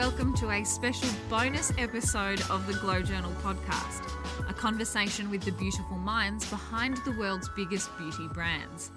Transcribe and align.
welcome 0.00 0.32
to 0.32 0.50
a 0.50 0.64
special 0.64 1.10
bonus 1.28 1.74
episode 1.76 2.40
of 2.48 2.66
the 2.66 2.72
Glow 2.72 3.02
Journal 3.02 3.34
podcast, 3.42 4.00
a 4.48 4.54
conversation 4.54 5.28
with 5.28 5.42
the 5.42 5.52
beautiful 5.52 5.98
minds 5.98 6.48
behind 6.48 6.96
the 7.04 7.12
world's 7.12 7.50
biggest 7.50 7.94
beauty 7.98 8.26
brands. 8.32 8.92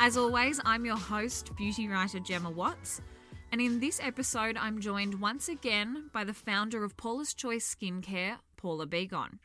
As 0.00 0.16
always, 0.16 0.60
I'm 0.64 0.84
your 0.84 0.96
host, 0.96 1.54
beauty 1.54 1.86
writer 1.86 2.18
Gemma 2.18 2.50
Watts, 2.50 3.00
and 3.52 3.60
in 3.60 3.78
this 3.78 4.00
episode, 4.02 4.56
I'm 4.56 4.80
joined 4.80 5.20
once 5.20 5.48
again 5.48 6.10
by 6.12 6.24
the 6.24 6.34
founder 6.34 6.82
of 6.82 6.96
Paula's 6.96 7.32
Choice 7.32 7.72
Skincare, 7.72 8.38
Paula 8.56 8.88
Begoun. 8.88 9.38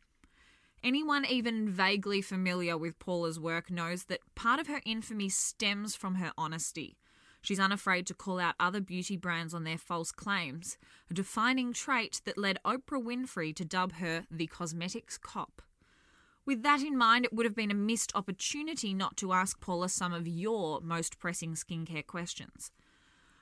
Anyone 0.83 1.23
even 1.23 1.69
vaguely 1.69 2.23
familiar 2.23 2.79
with 2.79 2.97
Paula's 2.97 3.39
work 3.39 3.69
knows 3.69 4.05
that 4.05 4.21
part 4.33 4.59
of 4.59 4.65
her 4.65 4.81
infamy 4.87 5.29
stems 5.29 5.95
from 5.95 6.15
her 6.15 6.31
honesty. 6.35 6.97
She's 7.45 7.59
unafraid 7.59 8.07
to 8.07 8.15
call 8.15 8.39
out 8.39 8.55
other 8.59 8.81
beauty 8.81 9.17
brands 9.17 9.53
on 9.53 9.65
their 9.65 9.77
false 9.77 10.11
claims, 10.11 10.79
a 11.11 11.13
defining 11.13 11.73
trait 11.73 12.19
that 12.25 12.39
led 12.39 12.57
Oprah 12.65 12.99
Winfrey 12.99 13.55
to 13.55 13.63
dub 13.63 13.93
her 13.97 14.25
the 14.31 14.47
cosmetics 14.47 15.19
cop. 15.19 15.61
With 16.43 16.63
that 16.63 16.81
in 16.81 16.97
mind, 16.97 17.23
it 17.23 17.31
would 17.31 17.45
have 17.45 17.53
been 17.53 17.69
a 17.69 17.75
missed 17.75 18.11
opportunity 18.15 18.95
not 18.95 19.15
to 19.17 19.31
ask 19.31 19.61
Paula 19.61 19.89
some 19.89 20.11
of 20.11 20.27
your 20.27 20.81
most 20.81 21.19
pressing 21.19 21.53
skincare 21.53 22.07
questions. 22.07 22.71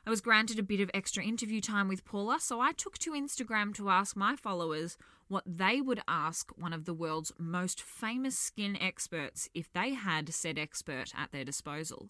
I 0.06 0.10
was 0.10 0.20
granted 0.20 0.60
a 0.60 0.64
bit 0.64 0.82
of 0.82 0.92
extra 0.94 1.24
interview 1.24 1.62
time 1.62 1.88
with 1.88 2.04
Paula, 2.04 2.42
so 2.42 2.60
I 2.60 2.74
took 2.74 2.98
to 2.98 3.14
Instagram 3.14 3.74
to 3.76 3.88
ask 3.88 4.18
my 4.18 4.36
followers 4.36 4.98
what 5.30 5.46
they 5.48 5.80
would 5.80 6.02
ask 6.10 6.52
one 6.58 6.74
of 6.74 6.84
the 6.84 6.94
world's 6.94 7.32
most 7.40 7.82
famous 7.82 8.38
skin 8.38 8.76
experts 8.82 9.48
if 9.54 9.72
they 9.72 9.94
had 9.94 10.34
said 10.34 10.60
expert 10.60 11.14
at 11.18 11.32
their 11.32 11.46
disposal. 11.46 12.10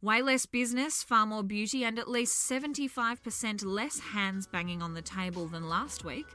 Way 0.00 0.22
less 0.22 0.46
business, 0.46 1.02
far 1.02 1.26
more 1.26 1.42
beauty, 1.42 1.82
and 1.82 1.98
at 1.98 2.06
least 2.06 2.48
75% 2.48 3.64
less 3.64 3.98
hands 3.98 4.46
banging 4.46 4.80
on 4.80 4.94
the 4.94 5.02
table 5.02 5.48
than 5.48 5.68
last 5.68 6.04
week. 6.04 6.26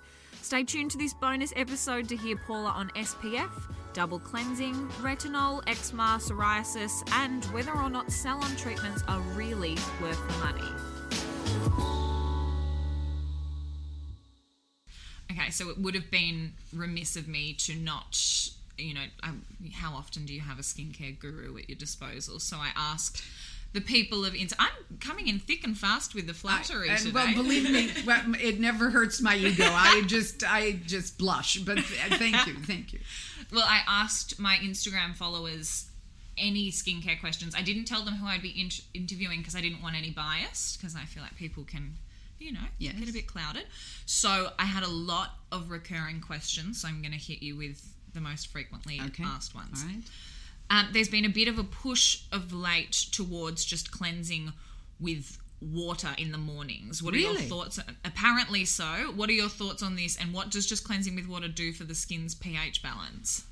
Stay 0.41 0.65
tuned 0.65 0.91
to 0.91 0.97
this 0.97 1.13
bonus 1.13 1.53
episode 1.55 2.09
to 2.09 2.17
hear 2.17 2.35
Paula 2.35 2.71
on 2.71 2.89
SPF, 2.89 3.49
double 3.93 4.19
cleansing, 4.19 4.75
retinol, 4.99 5.63
eczema, 5.65 6.19
psoriasis, 6.19 7.09
and 7.13 7.45
whether 7.45 7.71
or 7.71 7.89
not 7.89 8.11
salon 8.11 8.53
treatments 8.57 9.01
are 9.07 9.21
really 9.33 9.77
worth 10.01 10.19
the 10.27 10.37
money. 10.39 10.67
Okay, 15.31 15.49
so 15.51 15.69
it 15.69 15.77
would 15.77 15.95
have 15.95 16.11
been 16.11 16.51
remiss 16.73 17.15
of 17.15 17.29
me 17.29 17.53
to 17.59 17.75
not, 17.75 18.49
you 18.77 18.93
know, 18.93 19.05
um, 19.23 19.43
how 19.71 19.93
often 19.93 20.25
do 20.25 20.33
you 20.33 20.41
have 20.41 20.59
a 20.59 20.63
skincare 20.63 21.17
guru 21.17 21.57
at 21.57 21.69
your 21.69 21.77
disposal? 21.77 22.41
So 22.41 22.57
I 22.57 22.71
asked 22.75 23.23
the 23.73 23.81
people 23.81 24.23
of 24.25 24.33
Insta. 24.33 24.53
I'm 24.59 24.71
coming 24.99 25.27
in 25.27 25.39
thick 25.39 25.63
and 25.63 25.77
fast 25.77 26.13
with 26.15 26.27
the 26.27 26.33
flattery 26.33 26.89
I, 26.89 26.93
and, 26.93 26.99
today. 27.01 27.11
well, 27.13 27.33
believe 27.33 27.69
me, 27.69 27.91
well, 28.05 28.21
it 28.39 28.59
never 28.59 28.89
hurts 28.91 29.21
my 29.21 29.35
ego. 29.35 29.65
I 29.67 30.03
just, 30.07 30.43
I 30.47 30.73
just 30.85 31.17
blush. 31.17 31.57
But 31.57 31.75
th- 31.77 32.19
thank 32.19 32.45
you, 32.47 32.53
thank 32.59 32.93
you. 32.93 32.99
Well, 33.51 33.65
I 33.67 33.81
asked 33.87 34.39
my 34.39 34.55
Instagram 34.57 35.15
followers 35.15 35.87
any 36.37 36.71
skincare 36.71 37.19
questions. 37.19 37.53
I 37.55 37.61
didn't 37.61 37.85
tell 37.85 38.03
them 38.03 38.15
who 38.15 38.25
I'd 38.27 38.41
be 38.41 38.49
in- 38.49 38.69
interviewing 38.93 39.39
because 39.39 39.55
I 39.55 39.61
didn't 39.61 39.81
want 39.83 39.95
any 39.95 40.09
bias 40.11 40.77
because 40.77 40.95
I 40.95 41.01
feel 41.05 41.21
like 41.23 41.35
people 41.35 41.63
can, 41.63 41.93
you 42.39 42.51
know, 42.53 42.59
Yes. 42.79 42.93
get 42.99 43.09
a 43.09 43.13
bit 43.13 43.27
clouded. 43.27 43.65
So 44.05 44.49
I 44.57 44.65
had 44.65 44.83
a 44.83 44.87
lot 44.87 45.31
of 45.51 45.69
recurring 45.69 46.21
questions. 46.21 46.81
So 46.81 46.87
I'm 46.87 47.01
going 47.01 47.11
to 47.11 47.17
hit 47.19 47.41
you 47.43 47.55
with 47.55 47.83
the 48.13 48.21
most 48.21 48.47
frequently 48.47 48.99
Okay. 49.07 49.23
asked 49.23 49.53
ones. 49.55 49.83
All 49.83 49.89
right. 49.89 50.03
Um, 50.69 50.89
there's 50.91 51.09
been 51.09 51.25
a 51.25 51.29
bit 51.29 51.47
of 51.47 51.59
a 51.59 51.63
push 51.63 52.23
of 52.31 52.51
late 52.51 52.91
towards 53.11 53.63
just 53.63 53.91
cleansing 53.91 54.53
with 54.99 55.37
water 55.61 56.09
in 56.17 56.31
the 56.31 56.37
mornings. 56.37 57.01
What 57.03 57.13
are 57.13 57.17
your 57.17 57.35
thoughts? 57.35 57.79
Apparently 58.03 58.65
so. 58.65 59.13
What 59.15 59.29
are 59.29 59.33
your 59.33 59.49
thoughts 59.49 59.83
on 59.83 59.95
this? 59.95 60.17
And 60.17 60.33
what 60.33 60.49
does 60.49 60.65
just 60.65 60.83
cleansing 60.83 61.15
with 61.15 61.27
water 61.27 61.47
do 61.47 61.73
for 61.73 61.83
the 61.83 61.95
skin's 61.95 62.33
pH 62.35 62.81
balance? 62.81 63.45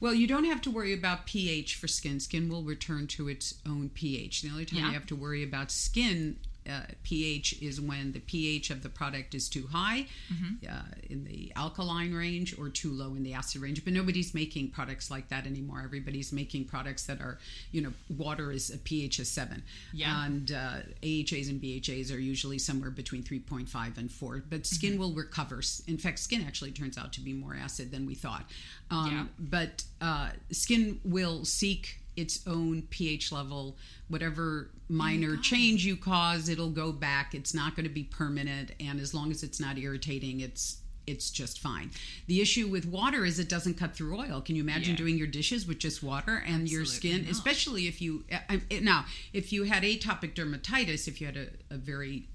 Well, 0.00 0.14
you 0.14 0.26
don't 0.26 0.44
have 0.44 0.60
to 0.62 0.70
worry 0.70 0.92
about 0.92 1.26
pH 1.26 1.76
for 1.76 1.86
skin. 1.88 2.18
Skin 2.20 2.48
will 2.48 2.64
return 2.64 3.06
to 3.08 3.28
its 3.28 3.54
own 3.66 3.88
pH. 3.88 4.42
The 4.42 4.50
only 4.50 4.64
time 4.64 4.80
Yeah. 4.80 4.88
you 4.88 4.92
have 4.94 5.06
to 5.06 5.16
worry 5.16 5.42
about 5.44 5.70
skin 5.70 6.38
uh, 6.68 6.80
pH 7.02 7.60
is 7.62 7.80
when 7.80 8.12
the 8.12 8.20
pH 8.20 8.70
of 8.70 8.82
the 8.82 8.88
product 8.88 9.34
is 9.34 9.48
too 9.48 9.66
high 9.72 10.06
Mm-hmm. 10.32 10.66
uh, 10.70 10.82
in 11.10 11.24
the 11.24 11.52
alkaline 11.56 12.12
range 12.14 12.58
or 12.58 12.68
too 12.68 12.90
low 12.92 13.14
in 13.14 13.22
the 13.22 13.34
acid 13.34 13.60
range. 13.60 13.84
But 13.84 13.92
nobody's 13.92 14.32
making 14.34 14.70
products 14.70 15.10
like 15.10 15.28
that 15.28 15.46
anymore. 15.46 15.82
Everybody's 15.84 16.32
making 16.32 16.64
products 16.66 17.06
that 17.06 17.20
are, 17.20 17.38
you 17.72 17.80
know, 17.82 17.92
water 18.16 18.50
is 18.52 18.70
a 18.70 18.78
pH 18.78 19.18
of 19.18 19.26
seven. 19.26 19.62
Yeah. 19.92 20.24
And 20.24 20.52
uh, 20.52 20.76
AHAs 21.02 21.48
and 21.48 21.60
BHAs 21.60 22.10
are 22.14 22.18
usually 22.20 22.58
somewhere 22.58 22.90
between 22.90 23.22
3.5 23.22 23.98
and 23.98 24.10
4. 24.10 24.42
But 24.48 24.62
Mm-hmm. 24.62 24.74
skin 24.74 24.98
will 24.98 25.12
recover. 25.12 25.60
In 25.86 25.98
fact, 25.98 26.18
skin 26.20 26.44
actually 26.46 26.70
turns 26.72 26.96
out 26.96 27.12
to 27.14 27.20
be 27.20 27.32
more 27.32 27.54
acid 27.54 27.90
than 27.90 28.06
we 28.06 28.14
thought. 28.14 28.44
Um, 28.90 29.10
Yeah. 29.10 29.24
But 29.38 29.84
uh, 30.00 30.30
skin 30.50 31.00
will 31.04 31.44
seek 31.44 31.98
its 32.16 32.46
own 32.46 32.82
pH 32.90 33.32
level. 33.32 33.76
Whatever 34.08 34.70
minor 34.88 35.36
change 35.36 35.84
you 35.86 35.96
cause, 35.96 36.48
it'll 36.48 36.70
go 36.70 36.92
back. 36.92 37.34
It's 37.34 37.54
not 37.54 37.74
going 37.76 37.84
to 37.84 37.92
be 37.94 38.04
permanent. 38.04 38.72
And 38.80 39.00
as 39.00 39.14
long 39.14 39.30
as 39.30 39.42
it's 39.42 39.60
not 39.60 39.78
irritating, 39.78 40.40
it's 40.40 40.78
it's 41.04 41.30
just 41.32 41.58
fine. 41.58 41.90
The 42.28 42.40
issue 42.40 42.68
with 42.68 42.86
water 42.86 43.24
is 43.24 43.40
it 43.40 43.48
doesn't 43.48 43.74
cut 43.74 43.92
through 43.96 44.16
oil. 44.20 44.40
Can 44.40 44.54
you 44.54 44.62
imagine 44.62 44.90
Yeah. 44.92 44.98
doing 44.98 45.18
your 45.18 45.26
dishes 45.26 45.66
with 45.66 45.78
just 45.80 46.00
water 46.00 46.36
and 46.46 46.70
your 46.70 46.84
skin, 46.84 47.22
not. 47.22 47.30
especially 47.32 47.88
if 47.88 48.00
you 48.00 48.24
I- 48.30 48.60
I- 48.70 48.78
now 48.80 49.06
if 49.32 49.52
you 49.52 49.64
had 49.64 49.82
atopic 49.82 50.34
dermatitis, 50.34 51.08
if 51.08 51.20
you 51.20 51.26
had 51.26 51.36
a, 51.36 51.48
a 51.70 51.76
very 51.76 52.28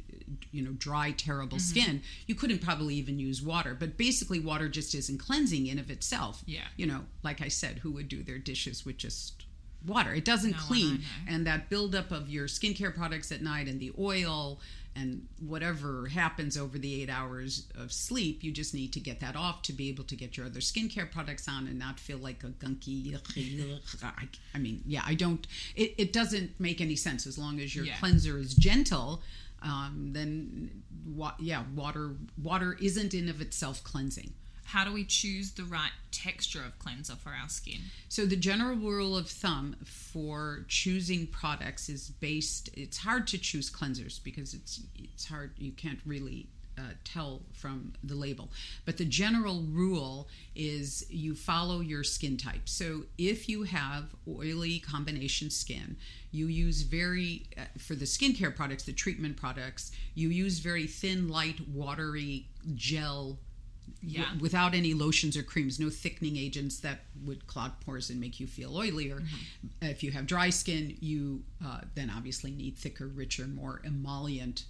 you 0.52 0.62
know 0.62 0.72
dry 0.72 1.12
terrible 1.12 1.58
Mm-hmm. 1.58 1.80
skin 1.80 2.02
you 2.26 2.36
couldn't 2.36 2.60
probably 2.60 2.96
even 2.96 3.18
use 3.18 3.42
water 3.42 3.74
but 3.74 3.96
basically 3.96 4.42
water 4.42 4.68
just 4.68 4.94
isn't 4.94 5.20
cleansing 5.20 5.68
in 5.68 5.80
of 5.80 5.90
itself 5.90 6.44
Yeah. 6.46 6.66
you 6.76 6.86
know 6.86 7.06
like 7.24 7.40
i 7.42 7.48
said 7.48 7.80
who 7.80 7.92
would 7.92 8.10
do 8.10 8.24
their 8.24 8.38
dishes 8.38 8.86
with 8.86 8.98
just 8.98 9.46
water. 9.86 10.14
It 10.14 10.26
doesn't 10.26 10.52
No 10.52 10.58
clean. 10.58 11.04
and 11.28 11.46
that 11.48 11.70
buildup 11.70 12.12
of 12.12 12.30
your 12.30 12.48
skincare 12.48 12.94
products 12.96 13.32
at 13.32 13.42
night 13.42 13.68
and 13.68 13.80
the 13.80 13.92
oil 14.00 14.60
and 14.96 15.28
whatever 15.40 16.08
happens 16.08 16.58
over 16.58 16.80
the 16.80 17.04
eight 17.04 17.10
hours 17.10 17.68
of 17.78 17.92
sleep 17.94 18.44
you 18.44 18.52
just 18.52 18.74
need 18.74 18.92
to 18.94 19.00
get 19.00 19.20
that 19.20 19.36
off 19.36 19.62
to 19.62 19.72
be 19.72 19.90
able 19.90 20.04
to 20.04 20.16
get 20.16 20.36
your 20.36 20.48
other 20.48 20.60
skincare 20.60 21.10
products 21.12 21.48
on 21.48 21.68
and 21.68 21.78
not 21.78 22.00
feel 22.00 22.18
like 22.18 22.44
a 22.44 22.48
gunky 22.48 23.16
I, 24.02 24.28
I 24.56 24.58
mean 24.58 24.82
yeah 24.88 25.04
i 25.06 25.14
don't 25.14 25.46
it, 25.76 25.94
it 26.00 26.14
doesn't 26.14 26.60
make 26.60 26.82
any 26.82 26.96
sense. 26.96 27.28
As 27.28 27.38
long 27.38 27.60
as 27.60 27.76
your 27.76 27.86
Yeah. 27.86 27.96
cleanser 28.00 28.40
is 28.40 28.56
gentle 28.56 29.22
um, 29.62 30.10
then 30.14 30.84
wa- 31.06 31.36
yeah 31.40 31.62
water 31.76 32.16
water 32.42 32.76
isn't 32.82 33.14
in 33.14 33.30
of 33.30 33.40
itself 33.40 33.84
cleansing 33.84 34.34
How 34.68 34.84
do 34.84 34.92
we 34.92 35.06
choose 35.06 35.52
the 35.52 35.64
right 35.64 35.92
texture 36.12 36.62
of 36.62 36.78
cleanser 36.78 37.16
for 37.16 37.30
our 37.30 37.48
skin? 37.48 37.80
So 38.10 38.26
the 38.26 38.36
general 38.36 38.76
rule 38.76 39.16
of 39.16 39.30
thumb 39.30 39.78
for 39.86 40.66
choosing 40.68 41.28
products 41.28 41.88
is 41.88 42.10
based. 42.10 42.70
It's 42.74 42.98
hard 42.98 43.28
to 43.28 43.38
choose 43.38 43.70
cleansers 43.70 44.22
because 44.22 44.54
it's 44.54 44.82
it's 44.96 45.26
hard. 45.26 45.52
You 45.58 45.72
can't 45.72 46.00
really 46.06 46.48
uh, 46.78 46.82
tell 47.06 47.44
from 47.54 47.94
the 48.04 48.16
label. 48.16 48.50
But 48.84 48.98
the 48.98 49.06
general 49.06 49.64
rule 49.64 50.28
is 50.54 51.06
you 51.10 51.34
follow 51.34 51.80
your 51.80 52.04
skin 52.04 52.36
type. 52.36 52.68
So 52.68 53.06
if 53.18 53.48
you 53.48 53.64
have 53.64 54.16
oily 54.28 54.80
combination 54.80 55.50
skin, 55.50 55.96
you 56.32 56.48
use 56.48 56.82
very 56.82 57.44
uh, 57.58 57.62
for 57.78 57.96
the 57.96 58.06
skincare 58.06 58.54
products, 58.54 58.84
the 58.84 58.92
treatment 58.94 59.38
products. 59.38 59.94
You 60.14 60.28
use 60.28 60.60
very 60.60 60.88
thin, 60.88 61.30
light, 61.30 61.68
watery 61.70 62.48
gel 62.76 63.40
Yeah. 64.02 64.24
w- 64.24 64.42
without 64.42 64.74
any 64.74 64.94
lotions 64.94 65.36
or 65.36 65.44
creams, 65.44 65.80
no 65.80 65.90
thickening 65.90 66.38
agents 66.38 66.80
that 66.80 67.00
would 67.26 67.48
clog 67.48 67.72
pores 67.82 68.10
and 68.10 68.20
make 68.20 68.40
you 68.40 68.48
feel 68.48 68.72
oilier. 68.74 69.24
If 69.82 70.04
you 70.04 70.12
have 70.12 70.28
dry 70.28 70.50
skin, 70.50 70.98
you 71.00 71.44
uh, 71.66 71.82
then 71.96 72.10
obviously 72.10 72.52
need 72.52 72.78
thicker, 72.78 73.08
richer, 73.08 73.48
more 73.48 73.82
emollient 73.84 74.66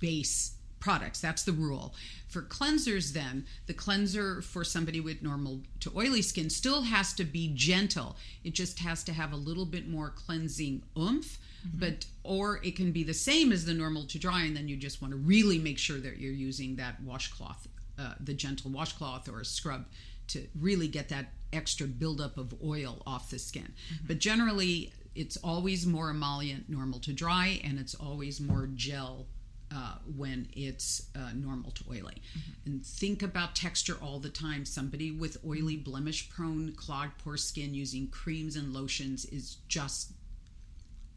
base 0.00 0.54
products. 0.80 1.20
That's 1.20 1.42
the 1.42 1.52
rule. 1.52 1.94
For 2.28 2.42
cleansers, 2.42 3.12
then, 3.12 3.46
the 3.66 3.74
cleanser 3.74 4.40
for 4.42 4.62
somebody 4.62 5.00
with 5.00 5.22
normal 5.22 5.62
to 5.80 5.92
oily 5.96 6.22
skin 6.22 6.50
still 6.50 6.82
has 6.82 7.12
to 7.14 7.24
be 7.24 7.52
gentle. 7.54 8.16
It 8.44 8.54
just 8.54 8.78
has 8.78 9.02
to 9.04 9.12
have 9.12 9.32
a 9.32 9.36
little 9.36 9.66
bit 9.66 9.88
more 9.88 10.10
cleansing 10.10 10.82
oomph. 10.96 11.38
But 11.74 12.06
or 12.22 12.60
it 12.64 12.76
can 12.76 12.92
be 12.92 13.02
the 13.02 13.12
same 13.12 13.50
as 13.50 13.64
the 13.64 13.74
normal 13.74 14.04
to 14.06 14.18
dry, 14.18 14.42
and 14.44 14.56
then 14.56 14.68
you 14.68 14.76
just 14.76 15.02
want 15.02 15.10
to 15.12 15.18
really 15.18 15.58
make 15.58 15.76
sure 15.76 15.98
that 15.98 16.18
you're 16.18 16.32
using 16.32 16.76
that 16.76 17.02
washcloth 17.02 17.66
uh, 17.98 18.14
the 18.20 18.34
gentle 18.34 18.70
washcloth 18.70 19.28
or 19.28 19.40
a 19.40 19.44
scrub 19.44 19.86
to 20.28 20.46
really 20.60 20.88
get 20.88 21.08
that 21.08 21.32
extra 21.52 21.86
buildup 21.86 22.36
of 22.36 22.54
oil 22.62 23.02
off 23.06 23.30
the 23.30 23.38
skin. 23.38 23.72
But 24.06 24.18
generally, 24.18 24.92
it's 25.14 25.36
always 25.38 25.86
more 25.86 26.10
emollient 26.10 26.68
normal 26.68 27.00
to 27.00 27.12
dry, 27.12 27.60
and 27.64 27.78
it's 27.78 27.94
always 27.94 28.40
more 28.40 28.68
gel 28.74 29.26
uh, 29.74 29.96
when 30.16 30.48
it's 30.52 31.08
uh, 31.16 31.30
normal 31.34 31.70
to 31.72 31.84
oily. 31.90 32.22
And 32.64 32.84
think 32.84 33.22
about 33.22 33.54
texture 33.54 33.96
all 34.00 34.18
the 34.18 34.30
time. 34.30 34.64
Somebody 34.64 35.10
with 35.10 35.38
oily, 35.46 35.76
blemish 35.76 36.30
prone, 36.30 36.72
clogged 36.72 37.18
pore 37.18 37.36
skin 37.36 37.74
using 37.74 38.08
creams 38.08 38.56
and 38.56 38.72
lotions 38.72 39.24
is 39.26 39.56
just 39.68 40.12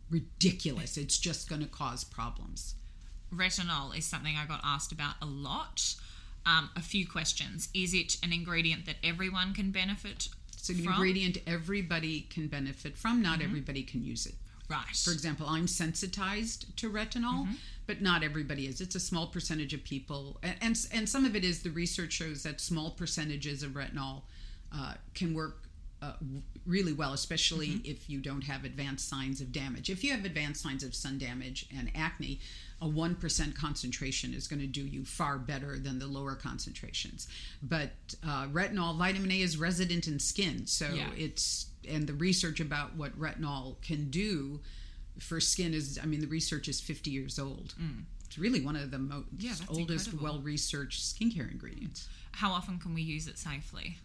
ridiculous. 0.10 0.98
It's 0.98 1.18
just 1.18 1.50
going 1.50 1.62
to 1.62 1.68
cause 1.68 2.04
problems. 2.04 2.76
retinol 3.34 3.98
is 3.98 4.06
something 4.06 4.36
I 4.36 4.46
got 4.46 4.62
asked 4.64 4.92
about 4.92 5.16
a 5.22 5.26
lot. 5.26 5.96
Um, 6.46 6.70
a 6.76 6.82
few 6.82 7.08
questions. 7.08 7.70
Is 7.74 7.94
it 7.94 8.18
an 8.24 8.34
ingredient 8.34 8.86
that 8.88 8.96
everyone 9.04 9.54
can 9.54 9.72
benefit 9.72 10.24
from? 10.24 10.38
It's 10.54 10.70
an 10.70 10.76
from? 10.84 10.94
ingredient 10.94 11.38
everybody 11.48 12.22
can 12.30 12.48
benefit 12.48 12.98
from. 12.98 13.22
Not 13.22 13.42
everybody 13.42 13.84
can 13.84 14.04
use 14.04 14.26
it. 14.26 14.36
Right. 14.70 14.96
For 14.96 15.12
example, 15.12 15.48
I'm 15.50 15.68
sensitized 15.68 16.76
to 16.78 16.90
retinol, 16.90 17.44
Mm-hmm. 17.44 17.54
but 17.88 18.02
not 18.02 18.24
everybody 18.24 18.68
is. 18.68 18.80
It's 18.82 18.96
a 18.96 19.00
small 19.00 19.28
percentage 19.28 19.74
of 19.74 19.84
people, 19.84 20.40
and 20.44 20.56
and, 20.62 20.88
and 20.94 21.10
some 21.10 21.26
of 21.26 21.36
it 21.36 21.44
is 21.44 21.62
the 21.64 21.72
research 21.72 22.14
shows 22.14 22.44
that 22.44 22.62
small 22.62 22.92
percentages 22.92 23.64
of 23.64 23.72
retinol 23.72 24.22
uh, 24.76 24.94
can 25.14 25.34
work. 25.34 25.58
Uh, 26.04 26.14
really 26.66 26.94
well, 26.94 27.14
especially 27.14 27.68
Mm-hmm. 27.68 27.92
if 27.92 28.10
you 28.10 28.20
don't 28.22 28.42
have 28.46 28.64
advanced 28.66 29.08
signs 29.08 29.40
of 29.40 29.52
damage. 29.52 29.88
If 29.88 30.04
you 30.04 30.12
have 30.16 30.26
advanced 30.26 30.64
signs 30.64 30.84
of 30.84 30.96
sun 30.96 31.20
damage 31.20 31.68
and 31.78 31.92
acne, 31.94 32.40
a 32.82 32.86
1% 32.88 33.56
concentration 33.56 34.34
is 34.34 34.48
going 34.48 34.60
to 34.60 34.68
do 34.68 34.82
you 34.82 35.06
far 35.06 35.38
better 35.38 35.78
than 35.78 36.00
the 36.00 36.08
lower 36.08 36.34
concentrations. 36.36 37.28
But 37.62 37.92
uh, 38.28 38.48
retinol, 38.48 38.98
vitamin 38.98 39.32
A 39.32 39.42
is 39.42 39.58
resident 39.58 40.08
in 40.08 40.18
skin. 40.20 40.66
So 40.66 40.88
Yeah. 40.94 41.10
it's, 41.16 41.68
and 41.88 42.08
the 42.08 42.14
research 42.14 42.60
about 42.60 42.96
what 42.96 43.18
retinol 43.20 43.80
can 43.82 44.10
do 44.10 44.60
for 45.20 45.40
skin 45.42 45.74
is 45.74 46.00
i 46.02 46.06
mean 46.06 46.22
the 46.22 46.28
research 46.28 46.68
is 46.70 46.80
50 46.80 47.12
years 47.12 47.38
old 47.38 47.76
it's 48.26 48.38
really 48.40 48.62
one 48.62 48.76
of 48.78 48.92
the 48.92 48.98
most 48.98 49.26
Mm. 49.38 49.44
Yeah, 49.44 49.54
oldest 49.68 50.14
well-researched 50.14 51.02
skincare 51.02 51.52
ingredients 51.52 52.08
How 52.32 52.52
often 52.52 52.80
can 52.80 52.94
we 52.94 53.02
use 53.02 53.28
it 53.28 53.38
safely? 53.38 53.98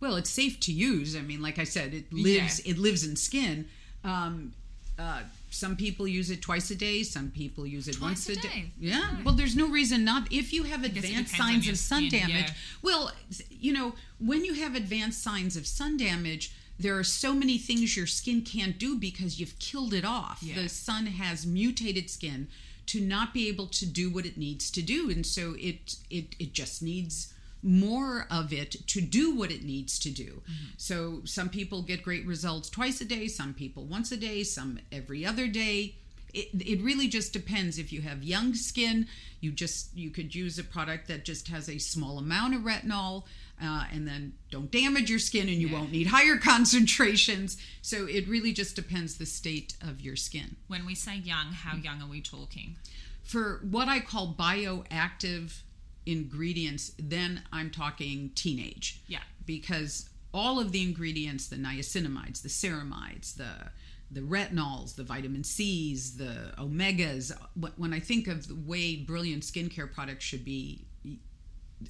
well 0.00 0.16
it's 0.16 0.28
safe 0.30 0.60
to 0.60 0.72
use 0.72 1.16
i 1.16 1.20
mean 1.22 1.40
like 1.40 1.58
i 1.58 1.64
said 1.64 1.94
it 1.94 2.12
lives 2.12 2.58
it 2.60 2.78
lives 2.78 3.04
in 3.06 3.16
skin 3.16 3.66
um, 4.04 4.52
uh, 4.98 5.22
some 5.50 5.76
people 5.76 6.06
use 6.06 6.30
it 6.30 6.40
twice 6.42 6.70
a 6.70 6.74
day 6.74 7.02
some 7.02 7.30
people 7.30 7.66
use 7.66 7.88
it 7.88 7.96
Twice 7.96 8.26
once 8.26 8.28
a 8.28 8.34
day, 8.36 8.48
day? 8.48 8.64
yeah 8.80 9.16
well 9.24 9.34
there's 9.34 9.56
no 9.56 9.68
reason 9.68 10.04
not 10.04 10.32
if 10.32 10.52
you 10.52 10.64
have 10.64 10.84
advanced 10.84 11.36
signs 11.36 11.68
of 11.68 11.76
sun 11.78 12.08
skin, 12.08 12.20
damage 12.28 12.48
yeah. 12.48 12.54
well 12.82 13.12
you 13.50 13.72
know 13.72 13.94
when 14.18 14.44
you 14.44 14.54
have 14.54 14.74
advanced 14.74 15.22
signs 15.22 15.56
of 15.56 15.66
sun 15.66 15.96
damage 15.96 16.52
there 16.78 16.98
are 16.98 17.04
so 17.04 17.32
many 17.32 17.56
things 17.58 17.96
your 17.96 18.06
skin 18.06 18.42
can't 18.42 18.78
do 18.78 18.96
because 18.96 19.38
you've 19.38 19.56
killed 19.60 19.94
it 19.94 20.04
off 20.04 20.38
Yeah. 20.42 20.62
the 20.62 20.68
sun 20.68 21.06
has 21.06 21.46
mutated 21.46 22.10
skin 22.10 22.48
to 22.86 23.00
not 23.00 23.32
be 23.32 23.48
able 23.48 23.66
to 23.68 23.86
do 23.86 24.10
what 24.10 24.26
it 24.26 24.36
needs 24.36 24.70
to 24.72 24.82
do 24.82 25.10
and 25.10 25.24
so 25.24 25.54
it 25.58 25.96
it 26.10 26.34
it 26.38 26.52
just 26.52 26.82
needs 26.82 27.32
more 27.64 28.26
of 28.30 28.52
it 28.52 28.86
to 28.88 29.00
do 29.00 29.34
what 29.34 29.50
it 29.50 29.64
needs 29.64 29.98
to 30.00 30.10
do. 30.10 30.42
So 30.76 31.22
some 31.24 31.48
people 31.48 31.82
get 31.82 32.02
great 32.02 32.26
results 32.26 32.68
twice 32.68 33.00
a 33.00 33.04
day, 33.04 33.26
some 33.26 33.54
people 33.54 33.84
once 33.86 34.12
a 34.12 34.16
day, 34.16 34.44
some 34.44 34.78
every 34.92 35.24
other 35.24 35.46
day. 35.48 35.94
It, 36.34 36.48
it 36.60 36.82
really 36.82 37.06
just 37.08 37.32
depends 37.32 37.78
if 37.78 37.92
you 37.92 38.02
have 38.02 38.24
young 38.24 38.54
skin 38.54 39.06
you 39.40 39.52
just 39.52 39.96
you 39.96 40.10
could 40.10 40.34
use 40.34 40.58
a 40.58 40.64
product 40.64 41.06
that 41.06 41.24
just 41.24 41.46
has 41.46 41.68
a 41.68 41.78
small 41.78 42.18
amount 42.18 42.56
of 42.56 42.62
retinol 42.62 43.22
uh, 43.62 43.84
and 43.92 44.04
then 44.08 44.32
don't 44.50 44.68
damage 44.72 45.08
your 45.08 45.20
skin 45.20 45.48
and 45.48 45.58
you 45.58 45.68
Yeah. 45.68 45.74
won't 45.78 45.92
need 45.92 46.08
higher 46.08 46.36
concentrations 46.52 47.56
so 47.82 48.06
it 48.06 48.26
really 48.26 48.52
just 48.52 48.74
depends 48.74 49.16
the 49.16 49.26
state 49.26 49.74
of 49.80 50.00
your 50.00 50.16
skin 50.16 50.56
When 50.66 50.84
we 50.84 50.96
say 50.96 51.18
young, 51.18 51.52
how 51.52 51.76
young 51.76 52.02
are 52.02 52.08
we 52.08 52.20
talking? 52.20 52.76
for 53.22 53.60
what 53.70 53.86
I 53.88 54.00
call 54.00 54.34
bioactive 54.36 55.60
ingredients, 56.06 56.92
then 56.98 57.42
I'm 57.52 57.70
talking 57.70 58.30
teenage. 58.34 59.02
Yeah. 59.06 59.20
Because 59.46 60.08
all 60.32 60.58
of 60.60 60.72
the 60.72 60.82
ingredients, 60.82 61.46
the 61.48 61.56
niacinamides, 61.56 62.42
the 62.42 62.48
ceramides, 62.48 63.36
the 63.36 63.70
the 64.10 64.20
retinols, 64.20 64.94
the 64.94 65.02
vitamin 65.02 65.42
C's, 65.42 66.16
the 66.16 66.52
omegas. 66.58 67.32
When 67.76 67.92
I 67.92 67.98
think 68.00 68.28
of 68.28 68.46
the 68.46 68.54
way 68.54 68.96
brilliant 68.96 69.42
skincare 69.42 69.92
products 69.92 70.24
should 70.24 70.44
be 70.44 70.84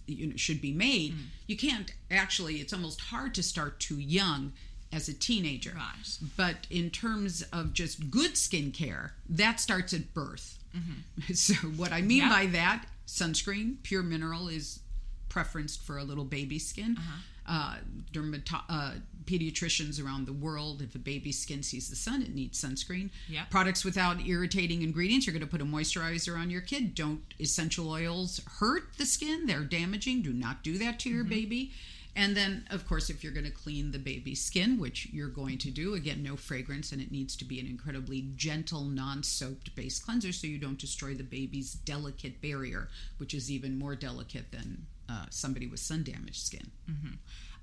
you 0.06 0.26
know 0.28 0.36
should 0.36 0.60
be 0.60 0.72
made, 0.72 1.12
Mm. 1.14 1.24
you 1.46 1.56
can't 1.56 1.92
actually 2.10 2.56
it's 2.56 2.72
almost 2.72 3.00
hard 3.00 3.34
to 3.34 3.42
start 3.42 3.78
too 3.80 3.98
young 3.98 4.52
as 4.92 5.08
a 5.08 5.14
teenager. 5.14 5.72
Right. 5.74 6.18
But 6.36 6.66
in 6.70 6.90
terms 6.90 7.42
of 7.52 7.72
just 7.72 8.10
good 8.10 8.34
skincare, 8.34 9.10
that 9.28 9.60
starts 9.60 9.92
at 9.92 10.14
birth. 10.14 10.58
Mm-hmm. 10.76 11.32
So 11.34 11.54
what 11.76 11.92
I 11.92 12.00
mean 12.02 12.28
by 12.28 12.46
that, 12.46 12.86
sunscreen, 13.06 13.76
pure 13.82 14.02
mineral 14.02 14.48
is 14.48 14.80
preferenced 15.28 15.82
for 15.82 15.98
a 15.98 16.04
little 16.04 16.24
baby 16.24 16.58
skin. 16.58 16.96
Uh-huh. 16.98 17.20
Uh, 17.46 17.76
dermato- 18.10 18.62
uh, 18.70 18.92
pediatricians 19.26 20.02
around 20.02 20.26
the 20.26 20.32
world, 20.32 20.80
if 20.80 20.94
a 20.94 20.98
baby's 20.98 21.38
skin 21.38 21.62
sees 21.62 21.90
the 21.90 21.96
sun, 21.96 22.22
it 22.22 22.34
needs 22.34 22.58
sunscreen. 22.62 23.10
Yeah. 23.28 23.44
Products 23.50 23.84
without 23.84 24.26
irritating 24.26 24.80
ingredients, 24.82 25.26
you're 25.26 25.34
going 25.34 25.42
to 25.46 25.46
put 25.50 25.60
a 25.60 25.64
moisturizer 25.66 26.38
on 26.38 26.48
your 26.48 26.62
kid. 26.62 26.94
Don't 26.94 27.20
essential 27.38 27.90
oils 27.90 28.40
hurt 28.60 28.96
the 28.96 29.04
skin? 29.04 29.44
They're 29.46 29.60
damaging. 29.64 30.22
Do 30.22 30.32
not 30.32 30.62
do 30.62 30.78
that 30.78 30.98
to 31.00 31.08
Mm-hmm. 31.10 31.16
your 31.16 31.24
baby. 31.24 31.72
And 32.16 32.36
then, 32.36 32.66
of 32.70 32.86
course, 32.86 33.10
if 33.10 33.24
you're 33.24 33.32
going 33.32 33.44
to 33.44 33.50
clean 33.50 33.90
the 33.90 33.98
baby's 33.98 34.40
skin, 34.40 34.78
which 34.78 35.08
you're 35.12 35.28
going 35.28 35.58
to 35.58 35.70
do, 35.70 35.94
again, 35.94 36.22
no 36.22 36.36
fragrance, 36.36 36.92
and 36.92 37.02
it 37.02 37.10
needs 37.10 37.34
to 37.36 37.44
be 37.44 37.58
an 37.58 37.66
incredibly 37.66 38.28
gentle, 38.36 38.82
non 38.82 39.22
soaped 39.22 39.74
base 39.74 39.98
cleanser 39.98 40.32
so 40.32 40.46
you 40.46 40.58
don't 40.58 40.78
destroy 40.78 41.14
the 41.14 41.24
baby's 41.24 41.74
delicate 41.74 42.40
barrier, 42.40 42.88
which 43.18 43.34
is 43.34 43.50
even 43.50 43.78
more 43.78 43.96
delicate 43.96 44.52
than 44.52 44.86
uh, 45.08 45.26
somebody 45.30 45.66
with 45.66 45.80
sun 45.80 46.04
damaged 46.04 46.46
skin. 46.46 46.70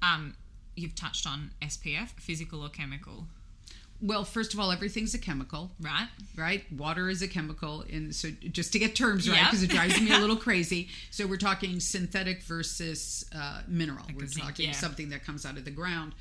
Um, 0.02 0.36
you've 0.76 0.96
touched 0.96 1.26
on 1.26 1.52
SPF, 1.62 2.10
physical 2.20 2.62
or 2.64 2.70
chemical, 2.70 3.28
Well, 4.02 4.24
first 4.24 4.54
of 4.54 4.60
all, 4.60 4.72
everything's 4.72 5.14
a 5.14 5.20
chemical. 5.20 5.72
right? 5.80 6.08
right? 6.36 6.64
Water 6.74 7.08
is 7.10 7.22
a 7.22 7.28
chemical, 7.28 7.84
and 7.92 8.14
so 8.16 8.30
just 8.52 8.74
to 8.74 8.80
get 8.80 8.96
terms 8.96 9.30
right, 9.30 9.38
Yep. 9.38 9.46
because 9.52 9.64
it 9.64 9.70
drives 9.70 10.02
me 10.02 10.12
a 10.12 10.18
little 10.18 10.36
crazy. 10.48 10.90
So 11.12 11.28
we're 11.28 11.38
talking 11.38 11.80
synthetic 11.80 12.42
versus 12.44 13.26
uh, 13.36 13.62
mineral. 13.68 14.06
We're 14.16 14.26
talking 14.28 14.68
yeah. 14.68 14.72
something 14.74 15.10
that 15.10 15.24
comes 15.24 15.46
out 15.46 15.58
of 15.58 15.66
the 15.66 15.72
ground. 15.72 16.14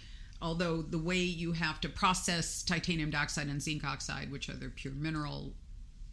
Although 0.43 0.83
the 0.83 0.99
way 0.99 1.19
you 1.19 1.53
have 1.53 1.81
to 1.83 1.89
process 1.89 2.63
titanium 2.63 3.11
dioxide 3.11 3.47
and 3.49 3.61
zinc 3.63 3.85
oxide, 3.85 4.31
which 4.33 4.49
are 4.49 4.55
the 4.55 4.69
pure 4.69 4.93
mineral 4.95 5.53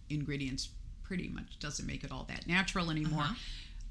ingredients, 0.09 0.69
pretty 1.03 1.29
much 1.29 1.59
doesn't 1.59 1.85
make 1.87 2.03
it 2.03 2.11
all 2.11 2.25
that 2.29 2.47
natural 2.47 2.89
anymore. 2.91 3.21
Uh-huh. 3.23 3.35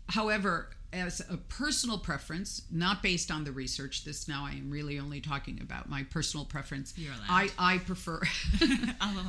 However, 0.08 0.70
as 0.93 1.20
a 1.29 1.37
personal 1.37 1.99
preference, 1.99 2.62
not 2.70 3.03
based 3.03 3.30
on 3.30 3.45
the 3.45 3.52
research, 3.52 4.04
this 4.04 4.28
now 4.28 4.45
I 4.47 4.52
am 4.52 4.71
really 4.71 4.99
only 4.99 5.21
talking 5.21 5.59
about 5.61 5.88
my 5.88 6.04
personal 6.04 6.47
preference. 6.47 6.95
You're 6.97 7.12
allowed. 7.12 7.50
I, 7.59 7.75
I 7.75 7.78
prefer 7.78 8.21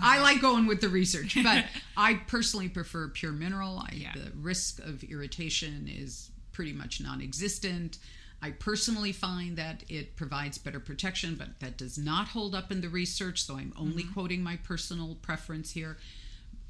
I 0.01 0.21
like 0.21 0.39
going 0.41 0.67
with 0.67 0.81
the 0.81 0.89
research, 0.89 1.37
but 1.43 1.65
I 1.97 2.15
personally 2.27 2.69
prefer 2.69 3.07
pure 3.09 3.31
mineral. 3.31 3.79
I, 3.79 3.93
Yeah. 3.95 4.13
The 4.15 4.31
risk 4.37 4.79
of 4.79 5.03
irritation 5.03 5.89
is 5.91 6.29
pretty 6.51 6.73
much 6.73 7.01
non-existent. 7.01 7.97
I 8.41 8.51
personally 8.51 9.11
find 9.11 9.57
that 9.57 9.83
it 9.89 10.15
provides 10.15 10.59
better 10.59 10.79
protection, 10.79 11.35
but 11.35 11.59
that 11.59 11.75
does 11.75 11.97
not 11.97 12.29
hold 12.29 12.53
up 12.53 12.71
in 12.71 12.81
the 12.81 12.89
research. 12.89 13.43
So 13.43 13.55
I'm 13.57 13.73
only 13.75 14.03
Mm-hmm. 14.03 14.13
quoting 14.13 14.43
my 14.43 14.57
personal 14.57 15.15
preference 15.23 15.71
here. 15.71 15.97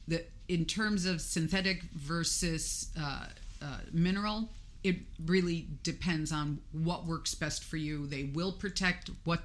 The 0.08 0.24
in 0.48 0.64
terms 0.64 1.06
of 1.06 1.20
synthetic 1.20 1.84
versus 1.94 2.88
uh, 2.98 3.26
uh, 3.62 3.80
mineral, 3.92 4.50
it 4.84 4.98
really 5.26 5.68
depends 5.84 6.32
on 6.32 6.60
what 6.72 7.06
works 7.06 7.36
best 7.36 7.64
for 7.64 7.78
you. 7.78 8.08
They 8.08 8.24
will 8.24 8.52
protect 8.52 9.10
what 9.24 9.42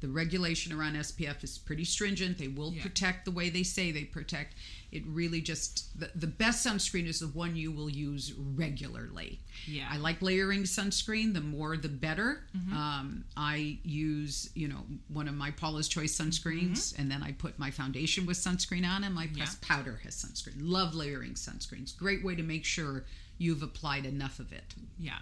the 0.00 0.08
regulation 0.10 0.70
around 0.72 0.96
SPF 0.96 1.42
is 1.42 1.56
pretty 1.56 1.84
stringent. 1.84 2.36
They 2.36 2.48
will 2.48 2.74
Yeah. 2.74 2.82
protect 2.82 3.24
the 3.24 3.30
way 3.30 3.48
they 3.48 3.62
say 3.62 3.90
they 3.90 4.04
protect. 4.04 4.54
It 4.92 5.02
really 5.06 5.40
just 5.40 5.98
the, 5.98 6.10
the 6.14 6.26
best 6.26 6.64
sunscreen 6.66 7.06
is 7.06 7.20
the 7.20 7.28
one 7.28 7.56
you 7.56 7.72
will 7.72 7.88
use 7.88 8.34
regularly. 8.34 9.40
Yeah. 9.66 9.88
I 9.90 9.96
like 9.96 10.20
layering 10.20 10.64
sunscreen. 10.64 11.32
The 11.32 11.40
more, 11.40 11.76
the 11.78 11.88
better. 11.88 12.44
Mm-hmm. 12.54 12.76
Um, 12.76 13.24
I 13.36 13.78
use, 13.82 14.50
you 14.54 14.68
know, 14.68 14.84
one 15.08 15.26
of 15.26 15.34
my 15.34 15.50
Paula's 15.52 15.88
Choice 15.88 16.16
sunscreens, 16.18 16.96
and 16.98 17.10
then 17.10 17.22
I 17.22 17.32
put 17.32 17.58
my 17.58 17.70
foundation 17.70 18.26
with 18.26 18.36
sunscreen 18.36 18.86
on, 18.86 19.04
and 19.04 19.14
my 19.14 19.26
pressed 19.28 19.62
powder 19.62 20.00
has 20.04 20.14
sunscreen. 20.16 20.56
Love 20.60 20.94
layering 20.94 21.32
sunscreens. 21.34 21.96
Great 21.96 22.22
way 22.22 22.34
to 22.34 22.42
make 22.42 22.64
sure 22.66 23.04
you've 23.38 23.62
applied 23.62 24.06
enough 24.06 24.38
of 24.38 24.52
it. 24.52 24.74
Yeah. 24.98 25.18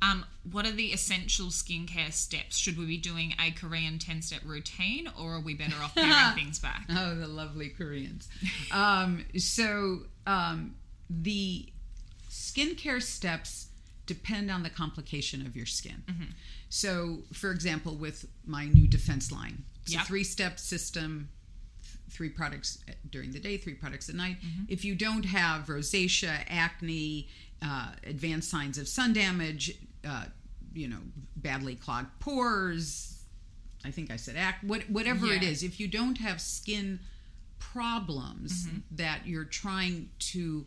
Um, 0.00 0.24
what 0.50 0.66
are 0.66 0.72
the 0.72 0.86
essential 0.88 1.46
skincare 1.46 2.12
steps? 2.12 2.56
Should 2.56 2.76
we 2.76 2.86
be 2.86 2.96
doing 2.96 3.34
a 3.40 3.52
Korean 3.52 3.98
10 4.00 4.22
step 4.22 4.40
routine 4.44 5.08
or 5.20 5.34
are 5.34 5.40
we 5.40 5.54
better 5.54 5.76
off 5.80 5.94
paring 5.94 6.34
things 6.34 6.58
back? 6.58 6.86
Oh, 6.90 7.14
the 7.14 7.28
lovely 7.28 7.68
Koreans. 7.68 8.28
um, 8.72 9.24
so 9.38 10.00
um, 10.26 10.74
the 11.08 11.66
skincare 12.30 13.00
steps 13.02 13.68
depend 14.06 14.50
on 14.50 14.62
the 14.64 14.70
complication 14.70 15.46
of 15.46 15.54
your 15.54 15.66
skin. 15.66 16.02
Mm-hmm. 16.06 16.24
So, 16.68 17.18
for 17.32 17.50
example, 17.52 17.94
with 17.94 18.26
my 18.44 18.66
new 18.66 18.88
defense 18.88 19.30
line, 19.30 19.62
it's 19.82 19.92
Yep. 19.92 20.02
a 20.02 20.06
three 20.06 20.24
step 20.24 20.58
system. 20.58 21.28
Three 22.12 22.28
products 22.28 22.78
during 23.10 23.30
the 23.32 23.40
day, 23.40 23.56
three 23.56 23.74
products 23.74 24.08
at 24.08 24.14
night. 24.14 24.36
Mm-hmm. 24.40 24.64
If 24.68 24.84
you 24.84 24.94
don't 24.94 25.24
have 25.24 25.66
rosacea, 25.66 26.44
acne, 26.48 27.28
uh, 27.64 27.92
advanced 28.04 28.50
signs 28.50 28.76
of 28.78 28.86
sun 28.86 29.12
damage, 29.14 29.74
uh, 30.06 30.26
you 30.74 30.88
know, 30.88 30.98
badly 31.36 31.74
clogged 31.74 32.10
pores, 32.20 33.24
I 33.84 33.90
think 33.90 34.10
I 34.10 34.16
said 34.16 34.36
act, 34.36 34.62
what, 34.64 34.82
whatever 34.90 35.26
it 35.26 35.42
Yeah. 35.42 35.48
is, 35.48 35.62
if 35.62 35.80
you 35.80 35.88
don't 35.88 36.18
have 36.18 36.40
skin 36.40 37.00
problems 37.58 38.66
Mm-hmm. 38.66 38.78
that 38.96 39.26
you're 39.26 39.44
trying 39.44 40.10
to 40.32 40.66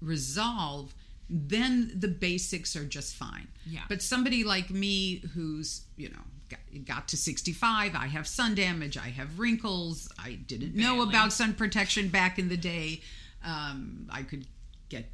resolve, 0.00 0.94
then 1.28 1.92
the 1.94 2.08
basics 2.08 2.74
are 2.74 2.84
just 2.86 3.14
fine. 3.14 3.48
Yeah. 3.66 3.80
But 3.88 4.02
somebody 4.02 4.44
like 4.44 4.70
me 4.70 5.18
who's, 5.34 5.82
you 5.96 6.08
know, 6.08 6.24
got, 6.50 6.60
got 6.84 7.08
to 7.08 7.16
65, 7.16 7.94
I 7.94 8.06
have 8.06 8.26
sun 8.26 8.54
damage, 8.54 8.96
I 8.96 9.08
have 9.08 9.38
wrinkles, 9.38 10.08
I 10.18 10.32
didn't 10.32 10.74
know 10.74 11.02
about 11.02 11.32
sun 11.32 11.54
protection 11.54 12.08
back 12.08 12.38
in 12.38 12.48
the 12.48 12.56
day. 12.56 13.00
Um, 13.44 14.08
I 14.10 14.22
could 14.22 14.46
get 14.88 15.06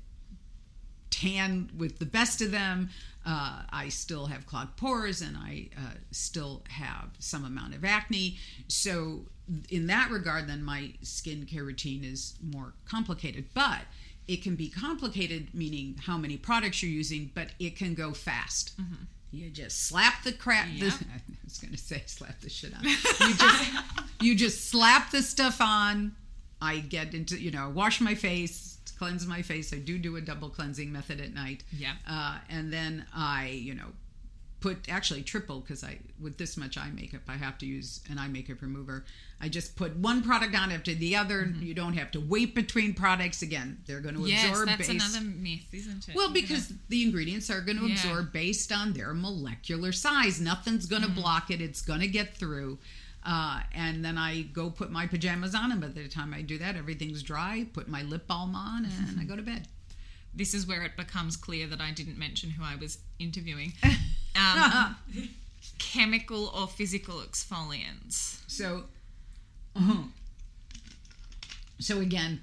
tan 1.11 1.71
with 1.77 1.99
the 1.99 2.07
best 2.07 2.43
of 2.43 2.51
them. 2.51 2.91
Uh, 3.25 3.63
I 3.71 3.89
still 3.89 4.27
have 4.27 4.47
clogged 4.47 4.77
pores 4.77 5.21
and 5.21 5.37
I 5.37 5.69
uh, 5.77 5.95
still 6.11 6.63
have 6.69 7.11
some 7.19 7.45
amount 7.45 7.75
of 7.75 7.85
acne. 7.85 8.39
So, 8.69 9.23
in 9.69 9.87
that 9.87 10.11
regard, 10.11 10.49
then 10.49 10.63
my 10.63 10.93
skincare 11.05 11.65
routine 11.65 12.03
is 12.05 12.35
more 12.43 12.73
complicated. 12.85 13.47
But 13.55 13.83
it 14.29 14.43
can 14.43 14.57
be 14.57 14.69
complicated, 14.69 15.55
meaning 15.55 15.97
how 16.05 16.19
many 16.19 16.37
products 16.37 16.83
you're 16.83 16.91
using, 16.93 17.31
but 17.35 17.49
it 17.59 17.77
can 17.77 17.95
go 17.95 18.13
fast. 18.13 18.73
You 19.31 19.51
just 19.51 19.87
slap 19.87 20.23
the 20.23 20.33
crap. 20.33 20.67
The, 20.79 20.87
I 20.91 21.21
was 21.45 21.59
going 21.59 21.73
to 21.73 21.79
say 21.79 22.03
slap 22.07 22.41
the 22.41 22.49
shit 22.49 22.73
on. 22.75 22.85
You 22.85 22.97
just 23.37 23.73
you 24.21 24.35
just 24.35 24.71
slap 24.71 25.11
the 25.11 25.23
stuff 25.23 25.61
on. 25.61 26.15
I 26.61 26.79
get 26.79 27.15
into 27.15 27.39
you 27.39 27.51
know 27.51 27.71
wash 27.71 28.01
my 28.01 28.15
face, 28.15 28.79
cleanse 28.99 29.27
my 29.27 29.43
face. 29.43 29.73
I 29.73 29.79
do 29.79 29.99
do 29.99 30.17
a 30.17 30.21
double 30.21 30.49
cleansing 30.49 30.91
method 30.93 31.21
at 31.21 31.35
night. 31.35 31.65
Yeah. 31.77 31.93
Uh, 32.09 32.39
and 32.49 32.73
then 32.73 33.05
I 33.15 33.49
you 33.49 33.75
know 33.75 33.93
put 34.61 34.89
actually 34.89 35.23
triple 35.23 35.61
because 35.61 35.85
I 35.85 35.99
with 36.21 36.39
this 36.39 36.57
much 36.57 36.79
eye 36.79 36.91
makeup 36.95 37.21
I 37.29 37.35
have 37.37 37.59
to 37.59 37.67
use 37.67 38.01
an 38.11 38.19
eye 38.19 38.29
makeup 38.29 38.63
remover. 38.63 39.05
I 39.41 39.49
just 39.51 39.77
put 39.77 39.95
one 39.97 40.23
product 40.23 40.55
on 40.55 40.73
after 40.73 40.95
the 40.95 41.15
other. 41.17 41.45
You 41.61 41.75
don't 41.75 41.93
have 41.93 42.11
to 42.13 42.21
wait 42.21 42.55
between 42.55 42.95
products. 42.95 43.43
Again, 43.43 43.79
they're 43.87 44.01
going 44.01 44.15
to 44.15 44.21
Mm-hmm. 44.21 44.29
Yes, 44.31 44.49
absorb 44.49 44.69
that's 44.69 44.89
based. 44.89 45.15
another 45.15 45.27
myth, 45.27 45.67
isn't 45.73 46.09
it? 46.09 46.15
Well, 46.15 46.33
because 46.33 46.73
the 46.89 47.03
ingredients 47.03 47.51
are 47.51 47.61
going 47.61 47.79
to 47.79 47.87
Yeah. 47.87 47.93
absorb 47.95 48.33
based 48.33 48.73
on 48.73 48.95
their 48.95 49.13
molecular 49.13 49.93
size. 49.93 50.41
Nothing's 50.41 50.87
going 50.87 51.03
to 51.03 51.09
Mm-hmm. 51.09 51.21
block 51.21 51.51
it. 51.51 51.61
It's 51.61 51.83
going 51.83 52.01
to 52.01 52.09
get 52.09 52.35
through. 52.35 52.79
Uh, 53.25 53.61
and 53.75 54.03
then 54.05 54.17
I 54.17 54.43
go 54.43 54.71
put 54.71 54.91
my 54.91 55.07
pajamas 55.07 55.55
on, 55.55 55.71
and 55.73 55.81
by 55.81 55.89
the 55.89 56.09
time 56.09 56.33
I 56.33 56.41
do 56.43 56.57
that, 56.59 56.77
everything's 56.77 57.23
dry. 57.23 57.67
Put 57.73 57.89
my 57.89 58.03
lip 58.03 58.27
balm 58.29 58.55
on, 58.55 58.85
and 58.87 59.21
I 59.21 59.25
go 59.25 59.37
to 59.37 59.43
bed. 59.43 59.69
this 60.33 60.53
is 60.55 60.67
where 60.67 60.83
it 60.83 60.97
becomes 60.97 61.35
clear 61.37 61.67
that 61.67 61.81
I 61.81 61.91
didn't 61.93 62.19
mention 62.19 62.51
who 62.51 62.63
I 62.63 62.77
was 62.77 62.99
interviewing. 63.19 63.73
Um, 64.37 64.97
chemical 65.79 66.47
or 66.49 66.67
physical 66.69 67.17
exfoliants. 67.21 68.41
So, 68.47 68.85
uh-huh. 69.75 70.03
so 71.79 72.01
again, 72.01 72.41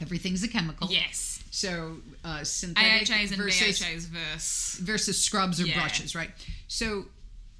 everything's 0.00 0.42
a 0.42 0.48
chemical. 0.48 0.88
Yes. 0.90 1.42
So 1.50 1.98
uh, 2.24 2.44
synthetic 2.44 3.10
and 3.10 3.30
versus 3.36 3.80
BHAs 3.80 4.06
versus. 4.06 4.80
versus 4.82 5.20
scrubs 5.22 5.60
or 5.60 5.66
Yeah. 5.66 5.78
brushes, 5.80 6.14
right? 6.14 6.30
So 6.68 7.06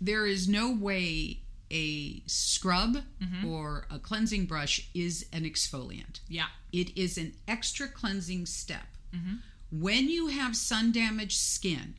there 0.00 0.26
is 0.26 0.48
no 0.48 0.72
way 0.74 1.38
a 1.70 2.22
scrub 2.26 2.98
Mm-hmm. 3.22 3.46
or 3.46 3.86
a 3.90 3.98
cleansing 3.98 4.46
brush 4.46 4.88
is 4.94 5.26
an 5.32 5.44
exfoliant. 5.44 6.20
Yeah. 6.28 6.46
It 6.72 6.96
is 6.96 7.16
an 7.18 7.34
extra 7.46 7.88
cleansing 7.88 8.46
step. 8.46 8.86
Mm-hmm. 9.14 9.36
When 9.70 10.08
you 10.08 10.28
have 10.28 10.56
sun 10.56 10.92
damaged 10.92 11.38
skin, 11.38 11.94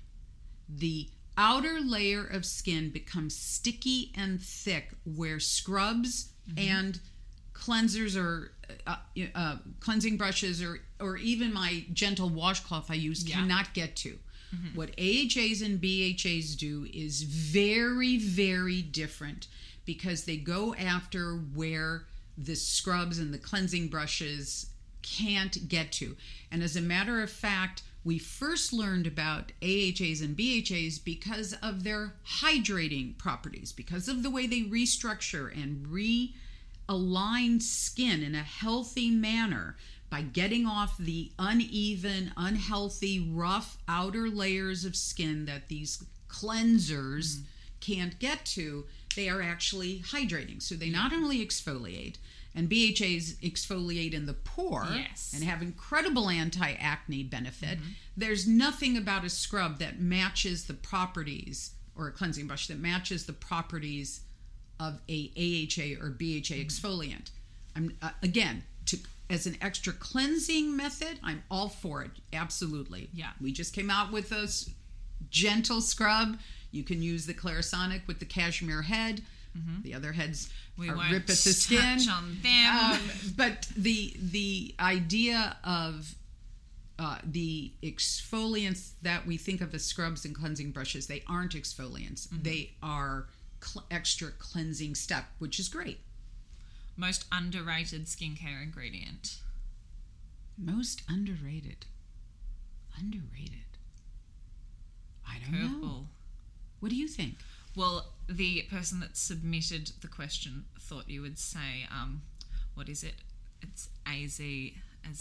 the 0.67 1.09
outer 1.37 1.79
layer 1.79 2.23
of 2.25 2.45
skin 2.45 2.89
becomes 2.89 3.35
sticky 3.35 4.11
and 4.15 4.41
thick, 4.41 4.91
where 5.05 5.39
scrubs 5.39 6.29
Mm-hmm. 6.49 6.59
and 6.59 6.99
cleansers 7.53 8.17
or 8.21 8.51
uh, 8.85 8.97
uh, 9.33 9.55
cleansing 9.79 10.17
brushes 10.17 10.61
or 10.61 10.79
or 10.99 11.15
even 11.15 11.53
my 11.53 11.85
gentle 11.93 12.27
washcloth 12.27 12.91
I 12.91 12.95
use 12.95 13.23
Yeah. 13.23 13.35
cannot 13.35 13.73
get 13.73 13.95
to. 13.97 14.17
What 14.75 14.89
AHAs 14.99 15.61
and 15.63 15.79
BHAs 15.81 16.55
do 16.57 16.85
is 16.93 17.23
very, 17.23 18.17
very 18.17 18.81
different 18.83 19.47
because 19.85 20.25
they 20.25 20.35
go 20.37 20.75
after 20.75 21.35
where 21.37 22.03
the 22.37 22.55
scrubs 22.55 23.17
and 23.19 23.33
the 23.33 23.39
cleansing 23.39 23.87
brushes 23.87 24.67
can't 25.01 25.67
get 25.69 25.91
to. 25.93 26.15
And 26.51 26.61
as 26.61 26.75
a 26.75 26.81
matter 26.81 27.23
of 27.23 27.31
fact, 27.31 27.81
we 28.05 28.19
first 28.19 28.73
learned 28.73 29.07
about 29.07 29.51
AHAs 29.61 30.21
and 30.21 30.35
BHAs 30.35 31.03
because 31.03 31.53
of 31.61 31.83
their 31.83 32.15
hydrating 32.41 33.17
properties, 33.17 33.71
because 33.71 34.07
of 34.07 34.23
the 34.23 34.29
way 34.29 34.45
they 34.45 34.61
restructure 34.61 35.51
and 35.51 35.87
realign 35.87 37.61
skin 37.61 38.21
in 38.21 38.35
a 38.35 38.43
healthy 38.43 39.09
manner 39.09 39.77
by 40.09 40.21
getting 40.21 40.65
off 40.65 40.97
the 40.97 41.31
uneven, 41.39 42.31
unhealthy, 42.37 43.19
rough 43.19 43.77
outer 43.87 44.29
layers 44.29 44.85
of 44.85 44.95
skin 44.95 45.45
that 45.45 45.69
these 45.69 46.03
cleansers 46.29 47.37
mm-hmm. 47.37 47.43
can't 47.79 48.19
get 48.19 48.45
to, 48.45 48.85
they 49.15 49.29
are 49.29 49.41
actually 49.41 49.99
hydrating. 49.99 50.61
So 50.61 50.75
they 50.75 50.89
not 50.89 51.13
only 51.13 51.43
exfoliate, 51.43 52.17
and 52.55 52.69
BHAs 52.69 53.33
exfoliate 53.41 54.13
in 54.13 54.25
the 54.25 54.33
pore 54.33 54.87
Yes. 54.93 55.31
and 55.33 55.43
have 55.43 55.61
incredible 55.61 56.29
anti 56.29 56.73
acne 56.73 57.23
benefit. 57.23 57.79
There's 58.15 58.47
nothing 58.47 58.95
about 58.97 59.25
a 59.25 59.29
scrub 59.29 59.79
that 59.79 59.99
matches 59.99 60.65
the 60.65 60.73
properties, 60.75 61.71
or 61.95 62.07
a 62.07 62.11
cleansing 62.11 62.47
brush 62.47 62.67
that 62.67 62.79
matches 62.79 63.25
the 63.25 63.33
properties 63.33 64.21
of 64.79 64.99
a 65.09 65.31
AHA 65.37 66.03
or 66.03 66.09
BHA 66.09 66.55
exfoliant. 66.63 67.29
I'm 67.75 67.95
uh, 68.01 68.11
again 68.21 68.63
to 68.87 68.97
as 69.29 69.47
an 69.47 69.57
extra 69.61 69.93
cleansing 69.93 70.75
method. 70.75 71.19
I'm 71.23 71.43
all 71.49 71.69
for 71.69 72.03
it. 72.03 72.11
Absolutely. 72.33 73.09
Yeah. 73.13 73.29
We 73.41 73.51
just 73.51 73.73
came 73.73 73.89
out 73.89 74.11
with 74.11 74.31
a 74.31 74.47
gentle 75.29 75.81
scrub. 75.81 76.37
You 76.71 76.83
can 76.83 77.01
use 77.01 77.25
the 77.25 77.33
Clarisonic 77.33 78.05
with 78.07 78.19
the 78.19 78.25
cashmere 78.25 78.81
head. 78.83 79.21
The 79.83 79.93
other 79.93 80.11
heads 80.13 80.49
Mm-hmm. 80.79 80.81
We 80.81 80.89
are 80.89 81.11
rip 81.11 81.21
at 81.23 81.27
the 81.27 81.35
skin. 81.35 81.99
on 82.09 82.37
them. 82.41 82.93
Um, 82.93 82.99
but 83.37 83.67
the 83.77 84.13
the 84.19 84.73
idea 84.79 85.55
of 85.63 86.15
uh, 86.97 87.19
the 87.23 87.71
exfoliants 87.83 88.91
that 89.03 89.27
we 89.27 89.37
think 89.37 89.61
of 89.61 89.73
as 89.75 89.85
scrubs 89.85 90.25
and 90.25 90.33
cleansing 90.35 90.71
brushes, 90.71 91.05
they 91.07 91.23
aren't 91.27 91.53
exfoliants. 91.53 92.27
Mm-hmm. 92.27 92.41
They 92.43 92.71
are 92.81 93.27
cl- 93.61 93.85
extra 93.91 94.29
cleansing 94.31 94.95
step, 94.95 95.25
which 95.37 95.59
is 95.59 95.69
great. 95.69 95.99
Most 96.97 97.25
underrated 97.31 98.05
skincare 98.05 98.61
ingredient. 98.63 99.37
Most 100.57 101.01
underrated. 101.09 101.85
Underrated. 102.97 103.77
I 105.27 105.37
don't 105.39 105.81
know. 105.81 106.07
What 106.79 106.89
do 106.89 106.95
you 106.95 107.07
think? 107.07 107.35
Well, 107.75 108.12
the 108.35 108.63
person 108.63 108.99
that 108.99 109.15
submitted 109.17 109.91
the 110.01 110.07
question 110.07 110.65
thought 110.79 111.09
you 111.09 111.21
would 111.21 111.39
say, 111.39 111.87
um, 111.91 112.21
what 112.75 112.89
is 112.89 113.03
it? 113.03 113.15
It's 113.61 113.89
AZ. 114.05 114.39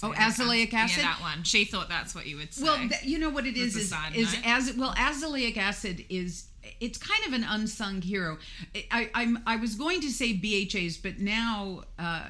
Oh, 0.02 0.12
azelaic 0.12 0.72
acid? 0.72 0.98
Yeah, 1.02 1.12
that 1.12 1.18
one. 1.20 1.42
She 1.42 1.64
thought 1.64 1.88
that's 1.88 2.14
what 2.14 2.26
you 2.26 2.36
would 2.36 2.54
say. 2.54 2.64
Well, 2.64 2.76
th- 2.76 3.02
you 3.02 3.18
know 3.18 3.30
what 3.30 3.46
it 3.46 3.56
is 3.56 3.74
is, 3.76 3.92
is 4.14 4.36
as 4.44 4.74
well 4.76 4.94
azelaic 4.94 5.56
acid 5.56 6.04
is 6.08 6.46
it's 6.80 6.98
kind 6.98 7.26
of 7.26 7.32
an 7.32 7.44
unsung 7.44 8.00
hero. 8.00 8.38
I, 8.92 9.10
I'm 9.14 9.40
I 9.46 9.56
was 9.56 9.74
going 9.74 10.00
to 10.02 10.10
say 10.10 10.34
BHAs, 10.34 11.02
but 11.02 11.18
now 11.18 11.82
uh, 11.98 12.26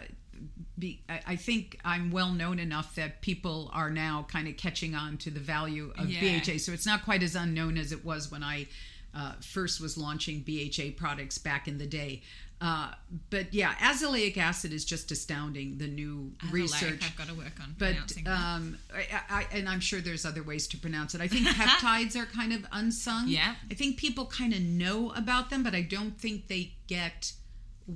be, 0.78 1.02
I, 1.08 1.20
I 1.28 1.36
think 1.36 1.78
I'm 1.84 2.10
well 2.10 2.32
known 2.32 2.58
enough 2.58 2.94
that 2.94 3.20
people 3.20 3.70
are 3.74 3.90
now 3.90 4.26
kind 4.30 4.48
of 4.48 4.56
catching 4.56 4.94
on 4.94 5.18
to 5.18 5.30
the 5.30 5.40
value 5.40 5.92
of 5.98 6.08
Yeah. 6.08 6.40
BHA. 6.40 6.58
So 6.58 6.72
it's 6.72 6.86
not 6.86 7.04
quite 7.04 7.22
as 7.22 7.34
unknown 7.34 7.76
as 7.76 7.92
it 7.92 8.04
was 8.04 8.30
when 8.32 8.42
I 8.42 8.66
uh, 9.14 9.32
first 9.40 9.80
was 9.80 9.96
launching 9.96 10.40
BHA 10.40 10.96
products 10.96 11.38
back 11.38 11.68
in 11.68 11.78
the 11.78 11.86
day. 11.86 12.22
Uh, 12.62 12.92
but 13.28 13.52
yeah, 13.52 13.74
azelaic 13.74 14.36
acid 14.36 14.72
is 14.72 14.84
just 14.84 15.10
astounding. 15.10 15.78
The 15.78 15.88
new 15.88 16.30
Azelaic, 16.38 16.52
research. 16.52 17.04
I've 17.04 17.16
got 17.16 17.26
to 17.26 17.34
work 17.34 17.58
on 17.60 17.74
But 17.76 17.96
um, 18.24 18.78
I, 18.94 19.06
I, 19.28 19.46
and 19.52 19.68
I'm 19.68 19.80
sure 19.80 20.00
there's 20.00 20.24
other 20.24 20.44
ways 20.44 20.68
to 20.68 20.78
pronounce 20.78 21.16
it. 21.16 21.20
I 21.20 21.26
think 21.26 21.48
peptides 21.48 22.14
are 22.14 22.26
kind 22.26 22.52
of 22.52 22.64
unsung. 22.70 23.24
Yeah. 23.26 23.56
I 23.68 23.74
think 23.74 23.96
people 23.96 24.26
kind 24.26 24.54
of 24.54 24.60
know 24.60 25.10
about 25.10 25.50
them, 25.50 25.64
but 25.64 25.74
I 25.74 25.82
don't 25.82 26.16
think 26.16 26.46
they 26.46 26.74
get 26.86 27.32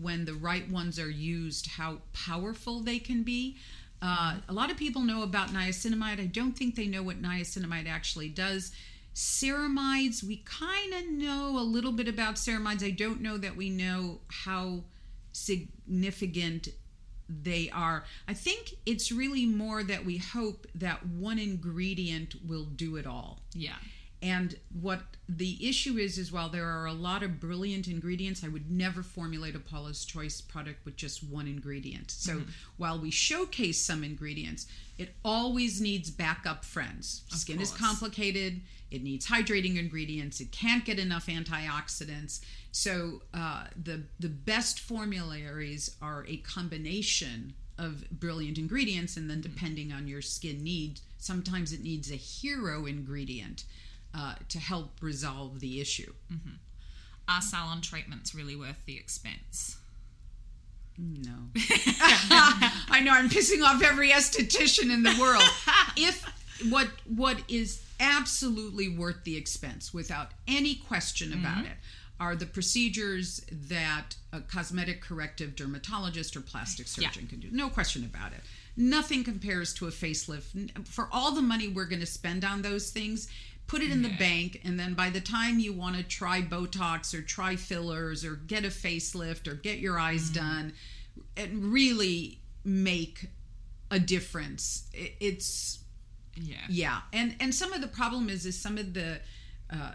when 0.03 0.25
the 0.25 0.35
right 0.35 0.69
ones 0.69 0.99
are 0.99 1.11
used 1.11 1.69
how 1.69 1.99
powerful 2.13 2.81
they 2.81 2.99
can 2.99 3.23
be. 3.23 3.57
Uh, 4.03 4.35
a 4.49 4.53
lot 4.53 4.73
of 4.73 4.77
people 4.77 5.03
know 5.03 5.23
about 5.23 5.51
niacinamide. 5.51 6.21
I 6.21 6.27
don't 6.27 6.53
think 6.53 6.75
they 6.75 6.87
know 6.87 7.05
what 7.05 7.23
niacinamide 7.23 7.89
actually 7.89 8.29
does. 8.29 8.73
Ceramides, 9.17 10.23
we 10.23 10.37
kind 10.45 10.93
of 10.93 11.09
know 11.09 11.59
a 11.59 11.65
little 11.65 11.93
bit 11.93 12.07
about 12.07 12.35
ceramides. 12.35 12.85
I 12.85 12.91
don't 12.91 13.23
know 13.23 13.39
that 13.39 13.57
we 13.57 13.71
know 13.71 14.21
how 14.29 14.85
significant 15.33 16.69
they 17.27 17.71
are. 17.71 18.05
I 18.29 18.35
think 18.35 18.75
it's 18.85 19.11
really 19.11 19.47
more 19.47 19.83
that 19.83 20.05
we 20.05 20.19
hope 20.19 20.67
that 20.75 21.07
one 21.07 21.39
ingredient 21.39 22.35
will 22.47 22.67
do 22.67 22.97
it 22.97 23.07
all. 23.07 23.41
yeah. 23.55 23.77
And 24.23 24.57
what 24.81 25.01
the 25.29 25.69
issue 25.69 25.99
is 25.99 26.17
is 26.19 26.33
while 26.33 26.49
there 26.49 26.67
are 26.67 26.87
a 26.87 26.93
lot 26.93 27.23
of 27.23 27.39
brilliant 27.39 27.87
ingredients, 27.87 28.43
I 28.43 28.49
would 28.49 28.71
never 28.71 29.03
formulate 29.03 29.55
a 29.55 29.59
Paula's 29.59 30.05
Choice 30.05 30.41
product 30.41 30.85
with 30.85 30.97
just 30.97 31.23
one 31.23 31.47
ingredient. 31.47 32.11
So 32.11 32.43
while 32.77 32.99
we 32.99 33.11
showcase 33.11 33.81
some 33.81 34.03
ingredients, 34.03 34.67
it 34.99 35.11
always 35.25 35.81
needs 35.81 36.11
backup 36.11 36.65
friends. 36.65 37.23
Skin 37.29 37.61
is 37.61 37.73
complicated. 37.73 38.63
It 38.91 39.03
needs 39.03 39.27
hydrating 39.27 39.79
ingredients. 39.79 40.41
It 40.41 40.53
can't 40.53 40.85
get 40.85 40.99
enough 40.99 41.27
antioxidants. 41.27 42.41
So 42.73 43.23
uh, 43.35 43.65
the 43.81 44.05
the 44.19 44.29
best 44.29 44.81
formularies 44.81 45.97
are 46.01 46.25
a 46.27 46.39
combination 46.39 47.55
of 47.79 48.09
brilliant 48.11 48.57
ingredients, 48.57 49.17
and 49.17 49.29
then 49.29 49.41
depending 49.43 49.93
on 49.93 50.09
your 50.09 50.23
skin 50.23 50.63
need, 50.63 51.01
sometimes 51.19 51.73
it 51.73 51.83
needs 51.83 52.11
a 52.11 52.17
hero 52.17 52.87
ingredient 52.87 53.65
uh, 54.17 54.35
to 54.49 54.59
help 54.59 54.91
resolve 55.01 55.61
the 55.61 55.81
issue. 55.81 56.13
Are 57.29 57.43
salon 57.43 57.81
treatments 57.81 58.35
really 58.35 58.57
worth 58.57 58.85
the 58.87 58.97
expense? 58.97 59.77
No. 60.99 61.33
I 61.57 63.03
know 63.05 63.13
I'm 63.13 63.29
pissing 63.29 63.63
off 63.63 63.83
every 63.83 64.11
esthetician 64.11 64.93
in 64.93 65.03
the 65.03 65.15
world. 65.21 65.43
If 65.97 66.25
what 66.71 66.89
what 67.05 67.43
is 67.49 67.83
absolutely 68.01 68.89
worth 68.89 69.25
the 69.25 69.37
expense 69.37 69.93
without 69.93 70.29
any 70.49 70.75
question 70.75 71.33
about 71.33 71.65
it 71.65 71.73
are 72.19 72.35
the 72.35 72.47
procedures 72.47 73.45
that 73.51 74.17
a 74.33 74.41
cosmetic 74.41 75.03
corrective 75.03 75.55
dermatologist 75.55 76.35
or 76.35 76.41
plastic 76.41 76.89
surgeon 76.89 77.27
can 77.27 77.41
do. 77.41 77.49
No 77.51 77.69
question 77.69 78.05
about 78.05 78.33
it. 78.33 78.41
Nothing 78.77 79.23
compares 79.23 79.75
to 79.75 79.87
a 79.87 79.91
facelift. 79.91 80.87
For 80.87 81.09
all 81.13 81.33
the 81.33 81.43
money 81.43 81.69
we're 81.69 81.85
going 81.85 82.01
to 82.01 82.07
spend 82.07 82.45
on 82.45 82.63
those 82.63 82.91
things, 82.91 83.29
put 83.67 83.83
it 83.83 83.91
in 83.91 84.03
the 84.03 84.15
bank 84.19 84.61
and 84.65 84.79
then 84.79 84.95
by 84.95 85.11
the 85.11 85.21
time 85.21 85.59
you 85.59 85.73
want 85.73 85.97
to 85.97 86.03
try 86.03 86.41
botox 86.41 87.13
or 87.13 87.21
try 87.23 87.57
fillers 87.57 88.25
or 88.25 88.37
get 88.37 88.65
a 88.65 88.69
facelift 88.69 89.49
or 89.49 89.55
get 89.55 89.79
your 89.79 89.99
eyes 89.99 90.31
done 90.31 90.73
and 91.37 91.65
really 91.73 92.39
make 92.65 93.27
a 93.91 93.99
difference 93.99 94.89
it's 94.95 95.81
Yeah. 96.37 96.57
yeah 96.69 97.01
and 97.13 97.35
and 97.41 97.55
some 97.55 97.73
of 97.73 97.81
the 97.81 97.89
problem 97.89 98.29
is 98.29 98.47
is 98.47 98.59
some 98.59 98.79
of 98.79 98.95
the 98.95 99.21
uh, 99.73 99.93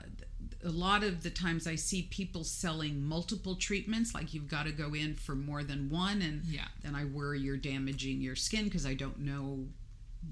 a 0.64 0.70
lot 0.70 1.04
of 1.04 1.24
the 1.24 1.30
times 1.30 1.66
i 1.68 1.76
see 1.76 2.04
people 2.04 2.44
selling 2.44 3.02
multiple 3.04 3.56
treatments 3.56 4.14
like 4.14 4.34
you've 4.34 4.48
got 4.50 4.66
to 4.66 4.72
go 4.72 4.94
in 4.94 5.16
for 5.16 5.34
more 5.36 5.64
than 5.64 5.90
one 5.90 6.22
and 6.22 6.44
Yeah. 6.46 6.68
then 6.84 6.94
i 6.96 7.06
worry 7.06 7.40
you're 7.40 7.58
damaging 7.58 8.22
your 8.22 8.36
skin 8.36 8.66
because 8.66 8.86
i 8.86 8.94
don't 8.94 9.20
know 9.20 9.66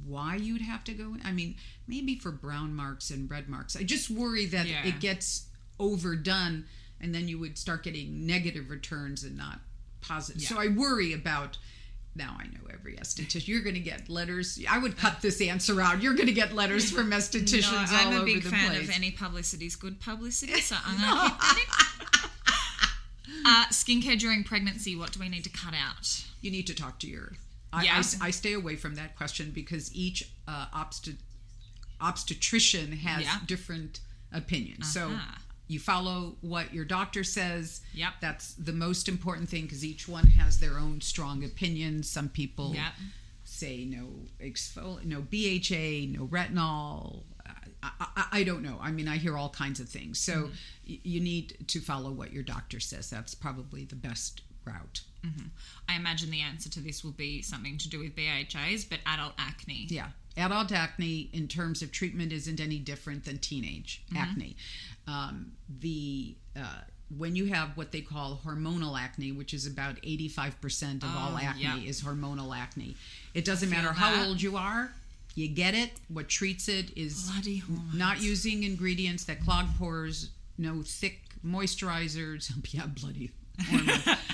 why 0.06 0.36
you'd 0.36 0.62
have 0.62 0.84
to 0.84 0.94
go 0.94 1.14
in. 1.16 1.22
i 1.26 1.32
mean 1.32 1.56
maybe 1.88 2.16
for 2.18 2.32
brown 2.32 2.74
marks 2.76 3.10
and 3.10 3.30
red 3.30 3.48
marks 3.50 3.76
i 3.76 3.84
just 3.84 4.10
worry 4.10 4.46
that 4.46 4.66
Yeah. 4.68 4.86
it 4.86 5.00
gets 5.00 5.48
overdone 5.80 6.66
and 7.02 7.14
then 7.16 7.28
you 7.28 7.40
would 7.40 7.58
start 7.58 7.84
getting 7.84 8.26
negative 8.28 8.70
returns 8.70 9.24
and 9.24 9.36
not 9.38 9.60
positive 10.02 10.42
so 10.42 10.60
i 10.60 10.68
worry 10.68 11.14
about 11.14 11.58
now 12.16 12.36
I 12.40 12.46
know 12.48 12.68
every 12.74 12.96
esthetician. 12.96 13.48
You're 13.48 13.62
going 13.62 13.76
to 13.76 13.80
get 13.80 14.10
letters. 14.10 14.60
I 14.70 14.80
would 14.80 14.98
cut 14.98 15.22
this 15.22 15.40
answer 15.42 15.80
out. 15.80 16.02
You're 16.02 16.16
going 16.16 16.26
to 16.28 16.34
get 16.34 16.54
letters 16.54 16.90
from 16.92 17.12
estheticians 17.20 17.92
No, 17.92 17.98
all 17.98 18.08
I'm 18.08 18.14
a 18.14 18.16
over 18.18 18.26
big 18.26 18.44
fan 18.44 18.72
place. 18.72 18.90
of 18.90 18.96
any 18.96 19.12
publicity 19.12 19.68
is 19.68 19.76
good 19.76 20.02
publicity, 20.02 20.60
so 20.60 20.76
I'm 20.86 20.98
going 21.00 21.30
to 21.30 21.36
keep 21.56 21.68
that 21.68 22.24
in. 22.24 22.30
Uh, 23.46 23.66
skincare 23.68 24.20
during 24.20 24.44
pregnancy, 24.44 24.96
what 24.96 25.12
do 25.14 25.20
we 25.20 25.30
need 25.30 25.44
to 25.44 25.50
cut 25.50 25.74
out? 25.74 26.24
you 26.42 26.50
need 26.52 26.66
to 26.68 26.74
talk 26.76 27.00
to 27.00 27.08
your. 27.08 27.34
I, 27.72 27.84
Yeah. 27.84 28.02
I, 28.22 28.28
I 28.28 28.32
stay 28.32 28.54
away 28.54 28.76
from 28.76 28.96
that 28.96 29.16
question 29.16 29.52
because 29.52 29.94
each 29.96 30.32
uh, 30.48 30.68
obstet- 30.74 31.22
obstetrician 32.02 32.94
has 32.94 33.24
Yeah. 33.24 33.40
different 33.46 34.02
opinions. 34.32 34.92
So 34.94 35.10
Uh-huh. 35.10 35.38
you 35.68 35.80
follow 35.80 36.38
what 36.42 36.74
your 36.74 36.86
doctor 36.86 37.24
says. 37.24 37.82
Yep. 37.94 38.14
That's 38.22 38.54
the 38.56 38.74
most 38.74 39.08
important 39.08 39.50
thing 39.50 39.64
because 39.64 39.84
each 39.86 40.08
one 40.08 40.28
has 40.28 40.60
their 40.60 40.78
own 40.80 41.02
strong 41.02 41.44
opinions. 41.44 42.10
Some 42.10 42.30
people 42.30 42.74
Yep. 42.76 42.94
say 43.44 43.86
no 43.86 44.28
exfol- 44.40 45.04
no 45.04 45.22
BHA, 45.22 46.08
no 46.18 46.28
retinol. 46.28 47.24
I, 47.82 47.92
I, 48.00 48.26
I 48.40 48.44
don't 48.44 48.62
know. 48.62 48.78
I 48.82 48.92
mean, 48.92 49.08
I 49.08 49.18
hear 49.18 49.38
all 49.38 49.50
kinds 49.50 49.80
of 49.80 49.88
things. 49.90 50.20
So 50.20 50.34
Mm-hmm. 50.34 50.54
y- 50.90 51.00
you 51.04 51.20
need 51.22 51.66
to 51.68 51.80
follow 51.80 52.12
what 52.12 52.34
your 52.34 52.44
doctor 52.44 52.80
says. 52.80 53.10
That's 53.10 53.34
probably 53.36 53.86
the 53.86 53.96
best 53.96 54.42
route. 54.72 55.02
I 55.90 55.96
imagine 55.98 56.30
the 56.32 56.40
answer 56.42 56.70
to 56.70 56.80
this 56.80 57.04
will 57.04 57.12
be 57.12 57.42
something 57.42 57.78
to 57.80 57.90
do 57.90 58.00
with 58.00 58.16
BHAs, 58.16 58.86
but 58.90 59.00
adult 59.06 59.34
acne. 59.38 59.86
Yeah. 59.90 60.08
Adult 60.38 60.72
acne, 60.72 61.30
in 61.34 61.48
terms 61.50 61.82
of 61.82 61.92
treatment, 61.92 62.32
isn't 62.32 62.60
any 62.62 62.80
different 62.80 63.26
than 63.26 63.38
teenage 63.40 64.02
acne. 64.16 64.56
Um, 65.08 65.52
the 65.82 66.36
uh, 66.56 66.82
when 67.18 67.36
you 67.36 67.48
have 67.48 67.76
what 67.76 67.92
they 67.92 68.00
call 68.02 68.40
hormonal 68.46 68.98
acne, 68.98 69.32
which 69.34 69.54
is 69.54 69.66
about 69.68 69.98
eighty-five 70.04 70.62
percent 70.62 71.04
of 71.04 71.10
all 71.18 71.34
Oh, 71.34 71.40
acne 71.44 71.64
yeah. 71.64 71.78
is 71.78 72.02
hormonal 72.02 72.56
acne. 72.56 72.96
It 73.34 73.44
doesn't 73.44 73.70
matter 73.70 73.92
how 73.92 74.26
old 74.26 74.42
you 74.42 74.56
are. 74.56 74.92
You 75.36 75.48
get 75.50 75.74
it. 75.74 75.92
What 76.08 76.30
treats 76.30 76.70
it 76.70 76.98
is 76.98 77.30
not 77.94 78.22
using 78.22 78.64
ingredients 78.64 79.26
that 79.26 79.42
clog 79.44 79.66
pores, 79.78 80.30
no 80.58 80.82
thick 80.84 81.20
moisturizers. 81.46 82.52
Yeah, 82.74 82.86
bloody 82.88 83.32
hormones. 83.70 84.08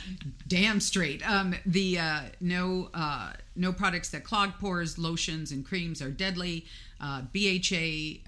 Damn 0.48 0.80
straight. 0.80 1.28
Um, 1.30 1.56
the 1.66 2.00
uh, 2.00 2.22
no 2.40 2.90
uh, 2.94 3.34
no 3.56 3.72
products 3.74 4.10
that 4.12 4.24
clog 4.24 4.54
pores, 4.60 4.98
lotions 4.98 5.52
and 5.52 5.66
creams 5.66 6.02
are 6.02 6.12
deadly. 6.12 6.66
Uh, 7.02 7.22
BHA 7.34 8.22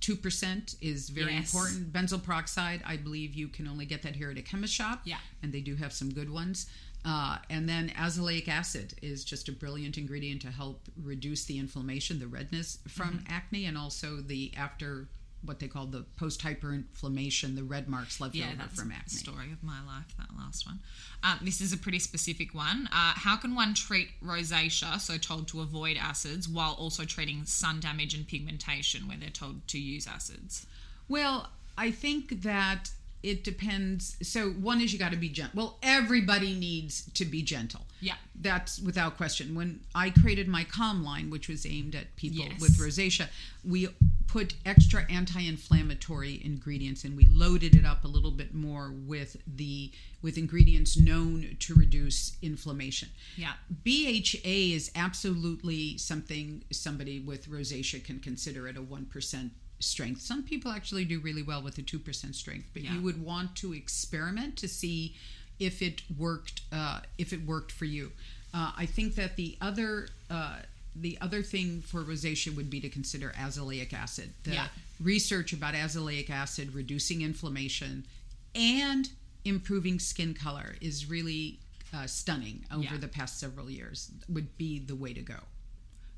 two 0.00 0.16
percent 0.16 0.74
is 0.80 1.08
very 1.08 1.32
Yes. 1.34 1.52
important. 1.52 1.92
Benzoyl 1.92 2.22
peroxide, 2.22 2.82
I 2.86 2.96
believe 2.96 3.34
you 3.34 3.48
can 3.48 3.66
only 3.66 3.86
get 3.86 4.02
that 4.02 4.14
here 4.16 4.30
at 4.30 4.36
a 4.38 4.42
chemist 4.42 4.74
shop. 4.74 5.02
Yeah. 5.04 5.18
and 5.42 5.52
they 5.52 5.60
do 5.60 5.76
have 5.76 5.92
some 5.92 6.10
good 6.12 6.30
ones. 6.30 6.66
Uh, 7.06 7.36
and 7.50 7.68
then 7.68 7.90
azelaic 7.90 8.48
acid 8.48 8.94
is 9.02 9.24
just 9.24 9.48
a 9.50 9.52
brilliant 9.52 9.98
ingredient 9.98 10.40
to 10.40 10.48
help 10.48 10.88
reduce 11.02 11.44
the 11.44 11.58
inflammation, 11.58 12.18
the 12.18 12.26
redness 12.26 12.78
from 12.88 13.18
Mm-hmm. 13.18 13.32
acne, 13.32 13.64
and 13.66 13.76
also 13.76 14.16
the 14.16 14.52
after 14.56 15.08
what 15.44 15.60
they 15.60 15.68
call 15.68 15.86
the 15.86 16.04
post 16.16 16.40
hyperinflammation, 16.42 17.56
the 17.56 17.62
red 17.64 17.88
marks 17.88 18.20
left 18.20 18.34
Yeah, 18.34 18.46
over 18.48 18.56
that's 18.56 18.78
from 18.78 18.88
the 18.88 18.94
acne. 18.94 19.18
story 19.18 19.52
of 19.52 19.62
my 19.62 19.82
life, 19.84 20.14
that 20.18 20.28
last 20.36 20.66
one. 20.66 20.80
Um, 21.22 21.38
this 21.42 21.60
is 21.60 21.72
a 21.72 21.76
pretty 21.76 21.98
specific 21.98 22.54
one. 22.54 22.86
Uh, 22.92 23.12
how 23.16 23.36
can 23.36 23.54
one 23.54 23.74
treat 23.74 24.08
rosacea, 24.22 25.00
so 25.00 25.16
told 25.16 25.48
to 25.48 25.60
avoid 25.60 25.96
acids, 25.96 26.48
while 26.48 26.72
also 26.74 27.04
treating 27.04 27.44
sun 27.44 27.80
damage 27.80 28.14
and 28.14 28.26
pigmentation, 28.26 29.06
where 29.08 29.16
they're 29.16 29.30
told 29.30 29.66
to 29.68 29.78
use 29.78 30.06
acids? 30.06 30.66
Well, 31.08 31.48
I 31.76 31.90
think 31.90 32.42
that 32.42 32.90
it 33.22 33.42
depends. 33.42 34.18
So 34.22 34.50
one 34.50 34.82
is 34.82 34.92
you 34.92 34.98
got 34.98 35.12
to 35.12 35.16
be 35.16 35.30
gentle. 35.30 35.56
Well, 35.58 35.78
everybody 35.82 36.52
needs 36.54 37.10
to 37.14 37.24
be 37.24 37.42
gentle. 37.42 37.86
Yeah. 38.00 38.16
That's 38.38 38.78
without 38.80 39.16
question. 39.16 39.54
When 39.54 39.80
I 39.94 40.10
created 40.10 40.46
my 40.46 40.64
Calm 40.64 41.02
line, 41.02 41.30
which 41.30 41.48
was 41.48 41.64
aimed 41.64 41.94
at 41.94 42.14
people 42.16 42.44
Yes. 42.44 42.60
with 42.60 42.76
rosacea, 42.78 43.28
we 43.64 43.88
put 44.34 44.52
extra 44.66 45.06
anti-inflammatory 45.12 46.42
ingredients 46.44 47.04
and 47.04 47.16
we 47.16 47.24
loaded 47.30 47.76
it 47.76 47.84
up 47.86 48.02
a 48.02 48.08
little 48.08 48.32
bit 48.32 48.52
more 48.52 48.92
with 49.06 49.36
the 49.46 49.92
with 50.22 50.36
ingredients 50.36 50.98
known 50.98 51.56
to 51.60 51.72
reduce 51.72 52.36
inflammation. 52.42 53.08
Yeah. 53.36 53.52
BHA 53.84 54.74
is 54.74 54.90
absolutely 54.96 55.98
something 55.98 56.64
somebody 56.72 57.20
with 57.20 57.48
rosacea 57.48 58.02
can 58.02 58.18
consider 58.18 58.66
at 58.66 58.76
a 58.76 58.82
1% 58.82 59.50
strength. 59.78 60.20
Some 60.20 60.42
people 60.42 60.72
actually 60.72 61.04
do 61.04 61.20
really 61.20 61.44
well 61.44 61.62
with 61.62 61.78
a 61.78 61.82
2% 61.82 62.34
strength, 62.34 62.70
but 62.72 62.82
Yeah. 62.82 62.94
you 62.94 63.02
would 63.02 63.22
want 63.22 63.54
to 63.58 63.72
experiment 63.72 64.56
to 64.56 64.66
see 64.66 65.14
if 65.60 65.80
it 65.80 66.02
worked 66.18 66.62
uh, 66.72 67.02
if 67.18 67.32
it 67.32 67.46
worked 67.46 67.70
for 67.70 67.84
you. 67.84 68.10
Uh, 68.52 68.72
I 68.76 68.86
think 68.86 69.14
that 69.14 69.36
the 69.36 69.56
other 69.60 70.08
uh, 70.28 70.56
the 70.96 71.18
other 71.20 71.42
thing 71.42 71.82
for 71.82 72.02
rosacea 72.04 72.54
would 72.54 72.70
be 72.70 72.80
to 72.80 72.88
consider 72.88 73.30
azelaic 73.36 73.92
acid. 73.92 74.32
The 74.44 74.52
Yeah. 74.52 74.68
research 75.00 75.52
about 75.52 75.74
azelaic 75.74 76.30
acid 76.30 76.72
reducing 76.74 77.22
inflammation 77.22 78.06
and 78.54 79.10
improving 79.44 79.98
skin 79.98 80.34
color 80.34 80.76
is 80.80 81.06
really 81.06 81.58
uh, 81.92 82.06
stunning 82.08 82.64
over 82.72 82.82
Yeah. 82.82 82.96
the 82.96 83.06
past 83.08 83.38
several 83.38 83.70
years. 83.70 84.10
Would 84.28 84.56
be 84.58 84.78
the 84.80 84.96
way 84.96 85.12
to 85.12 85.20
go. 85.22 85.38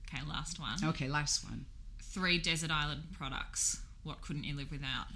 Okay, 0.08 0.24
last 0.26 0.58
one. 0.58 0.82
Okay, 0.84 1.08
last 1.08 1.44
one. 1.44 1.66
Three 2.00 2.38
desert 2.38 2.70
island 2.70 3.02
products. 3.12 3.80
What 4.02 4.22
couldn't 4.22 4.44
you 4.44 4.54
live 4.56 4.70
without? 4.70 5.08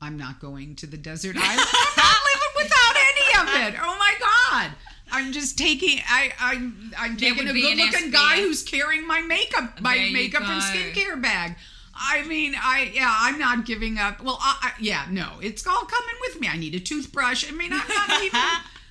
I'm 0.00 0.16
not 0.16 0.40
going 0.40 0.74
to 0.76 0.86
the 0.86 0.96
desert 0.96 1.36
island. 1.40 1.60
I'm 1.72 1.96
not 1.96 2.16
living 2.34 2.52
without 2.56 2.96
any 2.96 3.38
of 3.40 3.74
it. 3.74 3.80
Oh 3.84 3.96
my 3.98 4.14
god. 4.18 4.72
I'm 5.12 5.32
just 5.32 5.56
taking 5.58 6.00
I 6.08 6.32
I'm 6.40 6.92
I'm 6.98 7.16
taking 7.16 7.46
a 7.48 7.52
good 7.52 7.76
looking 7.78 8.10
guy 8.10 8.36
who's 8.36 8.62
carrying 8.62 9.06
my 9.06 9.20
makeup 9.20 9.80
my 9.80 9.96
There 9.98 10.12
makeup 10.12 10.42
and 10.42 10.62
skincare 10.62 11.20
bag. 11.20 11.54
I 11.94 12.22
mean, 12.24 12.54
I 12.56 12.90
yeah, 12.94 13.14
I'm 13.20 13.38
not 13.38 13.66
giving 13.66 13.98
up. 13.98 14.22
Well, 14.22 14.38
I, 14.40 14.56
I, 14.62 14.72
yeah, 14.80 15.04
no, 15.10 15.34
it's 15.42 15.66
all 15.66 15.82
coming 15.84 16.14
with 16.22 16.40
me. 16.40 16.48
I 16.48 16.56
need 16.56 16.74
a 16.74 16.80
toothbrush. 16.80 17.46
I 17.46 17.54
mean, 17.54 17.70
I'm 17.72 17.86
not 17.86 18.08
leaving. 18.20 18.40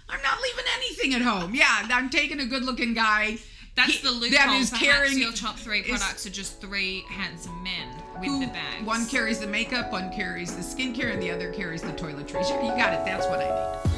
I'm 0.10 0.22
not 0.22 0.40
leaving 0.42 0.66
anything 0.78 1.14
at 1.16 1.22
home. 1.22 1.56
Yeah, 1.56 1.88
I'm 1.92 2.10
taking 2.10 2.40
a 2.40 2.46
good 2.46 2.64
looking 2.64 2.94
guy, 2.94 3.38
That's 3.76 3.94
He- 3.94 4.04
the 4.06 4.12
loophole. 4.12 4.30
that 4.32 4.50
is 4.60 4.70
carrying- 4.70 5.18
your 5.18 5.32
top 5.32 5.58
three 5.58 5.80
is- 5.80 5.88
products 6.00 6.26
are 6.28 6.30
just 6.30 6.62
three 6.62 7.04
handsome 7.10 7.64
men 7.64 7.88
with 8.20 8.26
who- 8.30 8.40
the 8.42 8.48
bags. 8.48 8.86
One 8.86 9.06
carries 9.08 9.40
the 9.40 9.48
makeup, 9.48 9.92
one 9.92 10.12
carries 10.14 10.56
the 10.56 10.62
skincare, 10.62 11.12
and 11.14 11.22
the 11.24 11.32
other 11.32 11.52
carries 11.54 11.82
the 11.82 11.94
toiletries. 11.94 12.50
You 12.50 12.70
got 12.78 12.94
it. 12.94 13.04
That's 13.06 13.26
what 13.28 13.40
I 13.40 13.46
need. 13.86 13.91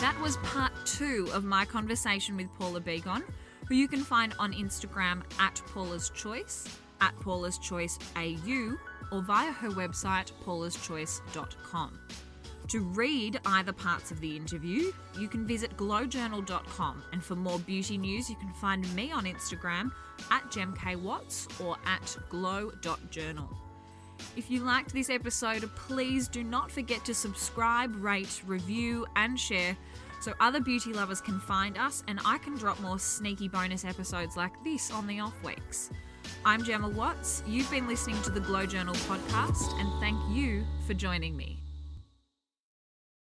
That 0.00 0.18
was 0.22 0.38
part 0.38 0.72
two 0.86 1.28
of 1.34 1.44
my 1.44 1.66
conversation 1.66 2.34
with 2.34 2.48
Paula 2.58 2.80
Begoun, 2.80 3.22
who 3.68 3.74
you 3.74 3.86
can 3.86 4.00
find 4.00 4.34
on 4.38 4.54
Instagram 4.54 5.22
at 5.38 5.60
Paula's 5.66 6.08
Choice, 6.08 6.66
at 7.02 7.14
Paula's 7.20 7.58
Choice 7.58 7.98
AU, 8.16 8.78
or 9.12 9.20
via 9.20 9.52
her 9.52 9.68
website, 9.68 10.32
paulaschoice.com. 10.42 11.98
To 12.68 12.80
read 12.80 13.40
either 13.44 13.74
parts 13.74 14.10
of 14.10 14.20
the 14.20 14.34
interview, 14.34 14.90
you 15.18 15.28
can 15.28 15.46
visit 15.46 15.76
glowjournal.com, 15.76 17.02
and 17.12 17.22
for 17.22 17.36
more 17.36 17.58
beauty 17.58 17.98
news, 17.98 18.30
you 18.30 18.36
can 18.36 18.54
find 18.54 18.90
me 18.94 19.12
on 19.12 19.26
Instagram 19.26 19.92
at 20.30 20.44
gemkwatts 20.44 21.60
or 21.62 21.76
at 21.84 22.16
glow.journal. 22.30 23.69
If 24.36 24.50
you 24.50 24.60
liked 24.60 24.92
this 24.92 25.10
episode, 25.10 25.68
please 25.74 26.28
do 26.28 26.44
not 26.44 26.70
forget 26.70 27.04
to 27.04 27.14
subscribe, 27.14 27.94
rate, 28.02 28.42
review, 28.46 29.06
and 29.16 29.38
share 29.38 29.76
so 30.20 30.34
other 30.38 30.60
beauty 30.60 30.92
lovers 30.92 31.20
can 31.20 31.40
find 31.40 31.78
us 31.78 32.04
and 32.06 32.20
I 32.24 32.38
can 32.38 32.56
drop 32.56 32.78
more 32.80 32.98
sneaky 32.98 33.48
bonus 33.48 33.84
episodes 33.84 34.36
like 34.36 34.52
this 34.62 34.90
on 34.92 35.06
the 35.06 35.20
off 35.20 35.34
weeks. 35.42 35.90
I'm 36.44 36.62
Gemma 36.62 36.88
Watts. 36.88 37.42
You've 37.46 37.70
been 37.70 37.88
listening 37.88 38.20
to 38.22 38.30
the 38.30 38.40
Glow 38.40 38.66
Journal 38.66 38.94
podcast, 38.94 39.78
and 39.80 40.00
thank 40.00 40.18
you 40.34 40.64
for 40.86 40.94
joining 40.94 41.36
me. 41.36 41.59